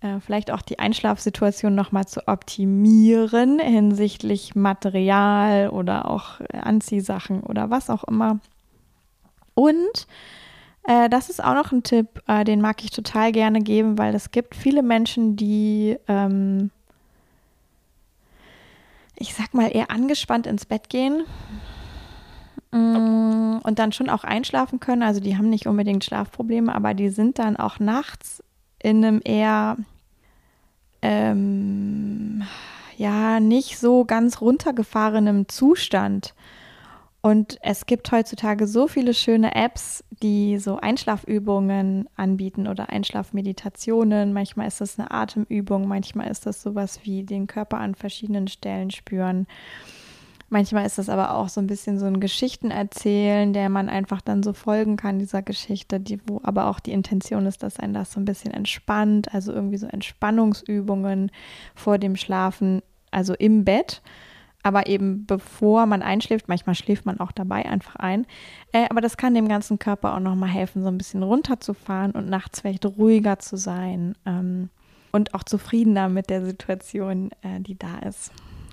äh, 0.00 0.20
vielleicht 0.20 0.50
auch 0.50 0.62
die 0.62 0.78
Einschlafsituation 0.78 1.74
nochmal 1.74 2.06
zu 2.06 2.26
optimieren 2.28 3.58
hinsichtlich 3.58 4.54
Material 4.54 5.68
oder 5.70 6.08
auch 6.08 6.40
Anziehsachen 6.52 7.42
oder 7.42 7.70
was 7.70 7.90
auch 7.90 8.04
immer. 8.04 8.38
Und 9.54 10.06
Äh, 10.84 11.08
das 11.08 11.30
ist 11.30 11.42
auch 11.42 11.54
noch 11.54 11.70
ein 11.70 11.84
Tipp, 11.84 12.08
äh, 12.26 12.42
den 12.42 12.60
mag 12.60 12.82
ich 12.82 12.90
total 12.90 13.30
gerne 13.30 13.60
geben, 13.60 13.98
weil 13.98 14.14
es 14.14 14.32
gibt 14.32 14.56
viele 14.56 14.82
Menschen, 14.82 15.36
die, 15.36 15.96
ähm, 16.08 16.70
ich 19.16 19.34
sag 19.34 19.54
mal, 19.54 19.68
eher 19.68 19.92
angespannt 19.92 20.48
ins 20.48 20.66
Bett 20.66 20.88
gehen 20.88 21.22
und 22.72 23.78
dann 23.78 23.92
schon 23.92 24.08
auch 24.08 24.24
einschlafen 24.24 24.80
können. 24.80 25.02
Also 25.02 25.20
die 25.20 25.36
haben 25.36 25.50
nicht 25.50 25.66
unbedingt 25.66 26.04
Schlafprobleme, 26.04 26.74
aber 26.74 26.94
die 26.94 27.10
sind 27.10 27.38
dann 27.38 27.56
auch 27.56 27.78
nachts 27.78 28.42
in 28.82 29.04
einem 29.04 29.20
eher 29.24 29.76
ähm, 31.02 32.42
ja 32.96 33.40
nicht 33.40 33.78
so 33.78 34.04
ganz 34.04 34.40
runtergefahrenen 34.40 35.48
Zustand. 35.48 36.34
Und 37.24 37.58
es 37.62 37.86
gibt 37.86 38.10
heutzutage 38.10 38.66
so 38.66 38.88
viele 38.88 39.14
schöne 39.14 39.54
Apps, 39.54 40.02
die 40.24 40.58
so 40.58 40.78
Einschlafübungen 40.78 42.08
anbieten 42.16 42.66
oder 42.66 42.88
Einschlafmeditationen. 42.88 44.32
Manchmal 44.32 44.66
ist 44.66 44.80
das 44.80 44.98
eine 44.98 45.12
Atemübung, 45.12 45.86
manchmal 45.86 46.28
ist 46.28 46.46
das 46.46 46.62
sowas 46.62 47.00
wie 47.04 47.22
den 47.22 47.46
Körper 47.46 47.78
an 47.78 47.94
verschiedenen 47.94 48.48
Stellen 48.48 48.90
spüren. 48.90 49.46
Manchmal 50.52 50.84
ist 50.84 50.98
das 50.98 51.08
aber 51.08 51.34
auch 51.34 51.48
so 51.48 51.62
ein 51.62 51.66
bisschen 51.66 51.98
so 51.98 52.04
ein 52.04 52.20
Geschichten 52.20 52.70
erzählen, 52.70 53.54
der 53.54 53.70
man 53.70 53.88
einfach 53.88 54.20
dann 54.20 54.42
so 54.42 54.52
folgen 54.52 54.98
kann, 54.98 55.18
dieser 55.18 55.40
Geschichte, 55.40 55.98
die, 55.98 56.20
wo 56.26 56.42
aber 56.44 56.66
auch 56.66 56.78
die 56.78 56.92
Intention 56.92 57.46
ist, 57.46 57.62
dass 57.62 57.80
ein 57.80 57.94
das 57.94 58.12
so 58.12 58.20
ein 58.20 58.26
bisschen 58.26 58.52
entspannt, 58.52 59.32
also 59.32 59.50
irgendwie 59.50 59.78
so 59.78 59.86
Entspannungsübungen 59.86 61.32
vor 61.74 61.96
dem 61.96 62.16
Schlafen, 62.16 62.82
also 63.10 63.32
im 63.32 63.64
Bett 63.64 64.02
aber 64.62 64.88
eben 64.88 65.24
bevor 65.24 65.86
man 65.86 66.02
einschläft, 66.02 66.48
manchmal 66.48 66.74
schläft 66.74 67.06
man 67.06 67.18
auch 67.18 67.32
dabei 67.32 67.64
einfach 67.64 67.96
ein. 67.96 68.26
Äh, 68.72 68.86
aber 68.90 69.00
das 69.00 69.16
kann 69.16 69.34
dem 69.34 69.48
ganzen 69.48 69.78
Körper 69.78 70.14
auch 70.14 70.20
nochmal 70.20 70.50
helfen, 70.50 70.82
so 70.82 70.88
ein 70.88 70.98
bisschen 70.98 71.22
runterzufahren 71.22 72.12
und 72.12 72.28
nachts 72.28 72.60
vielleicht 72.60 72.84
ruhiger 72.84 73.38
zu 73.38 73.56
sein 73.56 74.16
ähm, 74.26 74.68
und 75.12 75.32
auch 75.32 75.42
zufriedener 75.44 76.10
mit 76.10 76.30
der 76.30 76.44
Situation, 76.44 77.30
äh, 77.40 77.58
die 77.58 77.76
da 77.76 77.98
ist. 78.06 78.30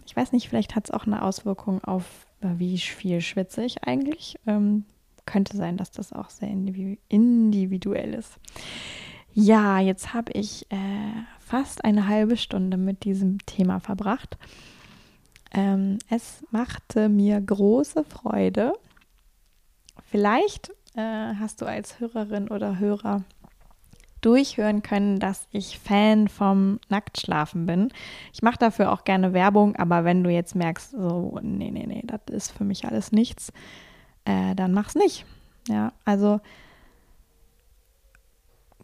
Ich 0.10 0.16
weiß 0.16 0.32
nicht, 0.32 0.50
vielleicht 0.50 0.76
hat 0.76 0.86
es 0.86 0.92
auch 0.92 1.06
eine 1.06 1.22
Auswirkung 1.22 1.84
auf, 1.84 2.26
wie 2.42 2.80
viel 2.80 3.22
schwitze 3.22 3.64
ich 3.64 3.84
eigentlich. 3.84 4.40
Ähm, 4.48 4.86
könnte 5.28 5.56
sein, 5.56 5.78
dass 5.78 5.92
das 5.92 6.14
auch 6.14 6.32
sehr 6.32 6.50
individuell 6.50 8.16
ist. 8.16 8.40
Ja, 9.36 9.80
jetzt 9.80 10.16
habe 10.16 10.32
ich 10.32 10.66
äh, 10.72 11.14
fast 11.40 11.86
eine 11.86 12.08
halbe 12.08 12.38
Stunde 12.38 12.78
mit 12.78 13.04
diesem 13.04 13.38
Thema 13.46 13.80
verbracht. 13.80 14.40
Ähm, 15.54 16.00
es 16.10 16.44
machte 16.50 17.08
mir 17.08 17.40
große 17.40 18.04
Freude. 18.04 18.74
Vielleicht 20.06 20.72
äh, 20.96 21.36
hast 21.36 21.62
du 21.62 21.68
als 21.68 22.00
Hörerin 22.00 22.48
oder 22.48 22.80
Hörer 22.80 23.26
durchhören 24.22 24.82
können, 24.82 25.20
dass 25.20 25.48
ich 25.52 25.80
Fan 25.80 26.28
vom 26.28 26.80
Nacktschlafen 26.90 27.66
bin. 27.66 27.90
Ich 28.34 28.42
mache 28.42 28.58
dafür 28.58 28.92
auch 28.92 29.04
gerne 29.04 29.34
Werbung, 29.34 29.76
aber 29.76 30.04
wenn 30.04 30.24
du 30.24 30.30
jetzt 30.30 30.56
merkst, 30.56 30.92
so, 30.92 31.40
nee, 31.42 31.72
nee, 31.72 31.86
nee, 31.86 32.04
das 32.06 32.22
ist 32.30 32.52
für 32.52 32.64
mich 32.64 32.86
alles 32.86 33.12
nichts, 33.12 33.52
äh, 34.26 34.56
dann 34.56 34.74
mach's 34.74 34.96
nicht. 34.96 35.26
Ja, 35.68 35.94
also 36.06 36.40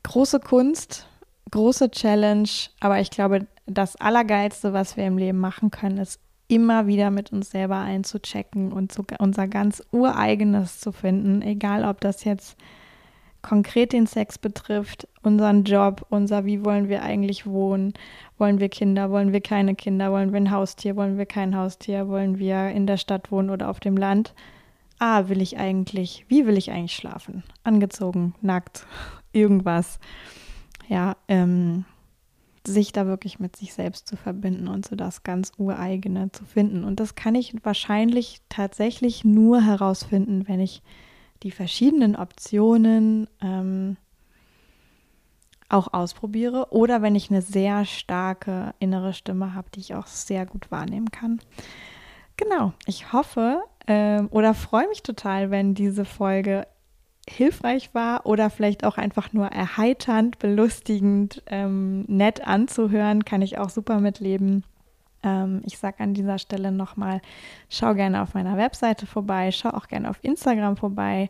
große 0.04 0.40
Kunst, 0.40 1.08
große 1.52 1.92
Challenge, 1.92 2.50
aber 2.80 3.00
ich 3.00 3.10
glaube, 3.10 3.48
das 3.66 3.96
Allergeilste, 3.96 4.74
was 4.74 4.96
wir 4.98 5.06
im 5.06 5.18
Leben 5.18 5.40
machen 5.40 5.72
können, 5.72 5.98
ist 5.98 6.20
immer 6.48 6.86
wieder 6.86 7.10
mit 7.10 7.32
uns 7.32 7.50
selber 7.50 7.78
einzuchecken 7.78 8.72
und 8.72 8.92
so 8.92 9.04
unser 9.20 9.48
ganz 9.48 9.84
ureigenes 9.92 10.80
zu 10.80 10.92
finden, 10.92 11.42
egal 11.42 11.84
ob 11.86 12.02
das 12.02 12.24
jetzt 12.24 12.56
konkret 13.46 13.94
den 13.94 14.08
Sex 14.08 14.40
betrifft, 14.40 15.08
unseren 15.22 15.66
Job, 15.66 16.04
unser 16.10 16.46
wie 16.46 16.66
wollen 16.66 16.90
wir 16.90 17.04
eigentlich 17.04 17.46
wohnen, 17.46 17.94
wollen 18.40 18.60
wir 18.60 18.70
Kinder, 18.70 19.12
wollen 19.12 19.34
wir 19.34 19.42
keine 19.42 19.76
Kinder, 19.76 20.12
wollen 20.12 20.34
wir 20.34 20.38
ein 20.38 20.50
Haustier, 20.50 20.96
wollen 20.96 21.20
wir 21.20 21.28
kein 21.28 21.56
Haustier, 21.56 22.08
wollen 22.08 22.40
wir 22.40 22.70
in 22.70 22.88
der 22.88 22.98
Stadt 22.98 23.32
wohnen 23.32 23.52
oder 23.52 23.70
auf 23.70 23.80
dem 23.80 23.98
Land. 23.98 24.34
Ah, 24.98 25.28
will 25.28 25.44
ich 25.44 25.60
eigentlich, 25.60 26.26
wie 26.28 26.48
will 26.48 26.58
ich 26.58 26.72
eigentlich 26.72 26.96
schlafen? 26.96 27.44
Angezogen, 27.64 28.34
nackt, 28.42 28.88
irgendwas. 29.32 30.00
Ja, 30.88 31.16
ähm, 31.28 31.86
sich 32.66 32.94
da 32.94 33.06
wirklich 33.06 33.38
mit 33.38 33.56
sich 33.56 33.76
selbst 33.76 34.08
zu 34.08 34.18
verbinden 34.18 34.68
und 34.68 34.88
so 34.88 34.96
das 34.96 35.22
ganz 35.22 35.52
ureigene 35.60 36.32
zu 36.32 36.46
finden. 36.46 36.84
Und 36.84 37.00
das 37.00 37.14
kann 37.14 37.36
ich 37.36 37.54
wahrscheinlich 37.62 38.42
tatsächlich 38.50 39.24
nur 39.24 39.62
herausfinden, 39.62 40.48
wenn 40.48 40.60
ich 40.60 40.82
die 41.46 41.52
verschiedenen 41.52 42.16
Optionen 42.16 43.28
ähm, 43.40 43.98
auch 45.70 45.94
ausprobiere 45.94 46.72
oder 46.72 47.04
wenn 47.04 47.14
ich 47.14 47.30
eine 47.30 47.44
sehr 47.44 47.86
starke 47.86 48.74
innere 48.80 49.14
Stimme 49.14 49.54
habe, 49.54 49.70
die 49.76 49.80
ich 49.80 49.94
auch 49.94 50.08
sehr 50.08 50.48
gut 50.48 50.72
wahrnehmen 50.72 51.12
kann. 51.12 51.40
Genau, 52.36 52.74
ich 52.88 53.14
hoffe 53.14 53.62
äh, 53.86 54.24
oder 54.32 54.56
freue 54.56 54.88
mich 54.90 55.04
total, 55.04 55.52
wenn 55.52 55.76
diese 55.76 56.04
Folge 56.04 56.66
hilfreich 57.30 57.94
war 57.94 58.26
oder 58.26 58.50
vielleicht 58.50 58.84
auch 58.84 58.98
einfach 58.98 59.32
nur 59.32 59.46
erheiternd, 59.46 60.40
belustigend, 60.40 61.44
ähm, 61.46 62.06
nett 62.08 62.46
anzuhören, 62.46 63.24
kann 63.24 63.44
ich 63.44 63.60
auch 63.60 63.70
super 63.70 64.00
mitleben. 64.00 64.64
Ähm, 65.26 65.62
ich 65.66 65.78
sage 65.78 66.00
an 66.00 66.14
dieser 66.14 66.38
Stelle 66.38 66.72
nochmal, 66.72 67.22
schau 67.68 67.94
gerne 67.96 68.22
auf 68.22 68.34
meiner 68.34 68.56
Webseite 68.56 69.08
vorbei, 69.08 69.52
schau 69.52 69.72
auch 69.72 69.88
gerne 69.88 70.10
auf 70.10 70.20
Instagram 70.22 70.78
vorbei, 70.78 71.30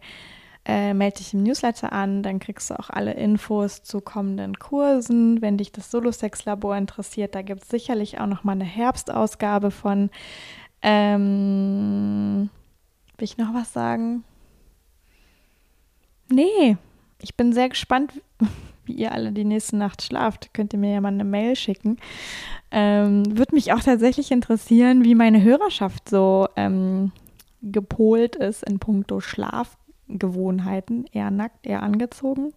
äh, 0.65 0.93
melde 0.93 1.17
dich 1.17 1.33
im 1.33 1.43
Newsletter 1.43 1.93
an, 1.93 2.21
dann 2.21 2.39
kriegst 2.39 2.69
du 2.69 2.79
auch 2.79 2.89
alle 2.89 3.13
Infos 3.13 3.83
zu 3.83 4.01
kommenden 4.01 4.59
Kursen. 4.59 5.41
Wenn 5.41 5.57
dich 5.57 5.71
das 5.71 5.89
Solo-Sex-Labor 5.91 6.75
interessiert, 6.75 7.33
da 7.35 7.41
gibt 7.41 7.63
es 7.63 7.69
sicherlich 7.69 8.19
auch 8.19 8.27
nochmal 8.27 8.55
eine 8.55 8.65
Herbstausgabe 8.65 9.71
von. 9.71 10.09
Ähm, 10.81 12.49
will 13.17 13.25
ich 13.25 13.37
noch 13.37 13.53
was 13.53 13.73
sagen? 13.73 14.23
Nee, 16.29 16.77
ich 17.21 17.35
bin 17.35 17.53
sehr 17.53 17.69
gespannt, 17.69 18.11
wie 18.85 18.93
ihr 18.93 19.11
alle 19.11 19.31
die 19.31 19.45
nächste 19.45 19.77
Nacht 19.77 20.01
schlaft. 20.01 20.53
Könnt 20.53 20.73
ihr 20.73 20.79
mir 20.79 20.93
ja 20.93 21.01
mal 21.01 21.09
eine 21.09 21.23
Mail 21.23 21.55
schicken. 21.55 21.97
Ähm, 22.71 23.23
Würde 23.37 23.55
mich 23.55 23.73
auch 23.73 23.81
tatsächlich 23.81 24.31
interessieren, 24.31 25.03
wie 25.03 25.15
meine 25.15 25.43
Hörerschaft 25.43 26.09
so 26.09 26.47
ähm, 26.55 27.11
gepolt 27.61 28.35
ist 28.35 28.63
in 28.63 28.79
puncto 28.79 29.19
Schlafgewohnheiten. 29.19 31.05
Eher 31.11 31.31
nackt, 31.31 31.65
eher 31.65 31.83
angezogen. 31.83 32.53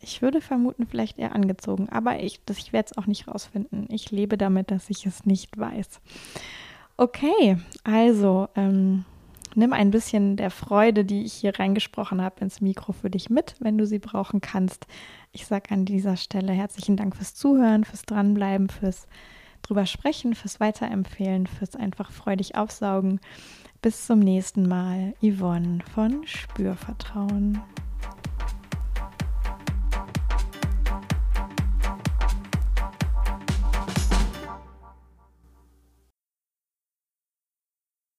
Ich 0.00 0.22
würde 0.22 0.40
vermuten, 0.40 0.86
vielleicht 0.86 1.18
eher 1.18 1.34
angezogen, 1.34 1.88
aber 1.88 2.20
ich, 2.20 2.40
ich 2.50 2.72
werde 2.72 2.90
es 2.90 2.98
auch 2.98 3.06
nicht 3.06 3.26
rausfinden. 3.26 3.88
Ich 3.90 4.10
lebe 4.12 4.38
damit, 4.38 4.70
dass 4.70 4.90
ich 4.90 5.06
es 5.06 5.26
nicht 5.26 5.58
weiß. 5.58 6.00
Okay, 6.96 7.58
also 7.84 8.48
ähm, 8.54 9.04
nimm 9.58 9.72
ein 9.72 9.90
bisschen 9.90 10.36
der 10.36 10.50
Freude, 10.50 11.04
die 11.04 11.24
ich 11.24 11.34
hier 11.34 11.58
reingesprochen 11.58 12.22
habe, 12.22 12.40
ins 12.40 12.60
Mikro 12.60 12.92
für 12.92 13.10
dich 13.10 13.28
mit, 13.28 13.56
wenn 13.58 13.76
du 13.76 13.86
sie 13.86 13.98
brauchen 13.98 14.40
kannst. 14.40 14.86
Ich 15.32 15.46
sage 15.46 15.72
an 15.72 15.84
dieser 15.84 16.16
Stelle 16.16 16.52
herzlichen 16.52 16.96
Dank 16.96 17.16
fürs 17.16 17.34
Zuhören, 17.34 17.84
fürs 17.84 18.02
Dranbleiben, 18.02 18.68
fürs 18.70 19.06
drüber 19.62 19.84
sprechen, 19.84 20.34
fürs 20.34 20.60
Weiterempfehlen, 20.60 21.46
fürs 21.46 21.76
einfach 21.76 22.12
freudig 22.12 22.54
aufsaugen. 22.54 23.20
Bis 23.82 24.06
zum 24.06 24.20
nächsten 24.20 24.66
Mal, 24.66 25.14
Yvonne 25.20 25.80
von 25.94 26.26
Spürvertrauen. 26.26 27.60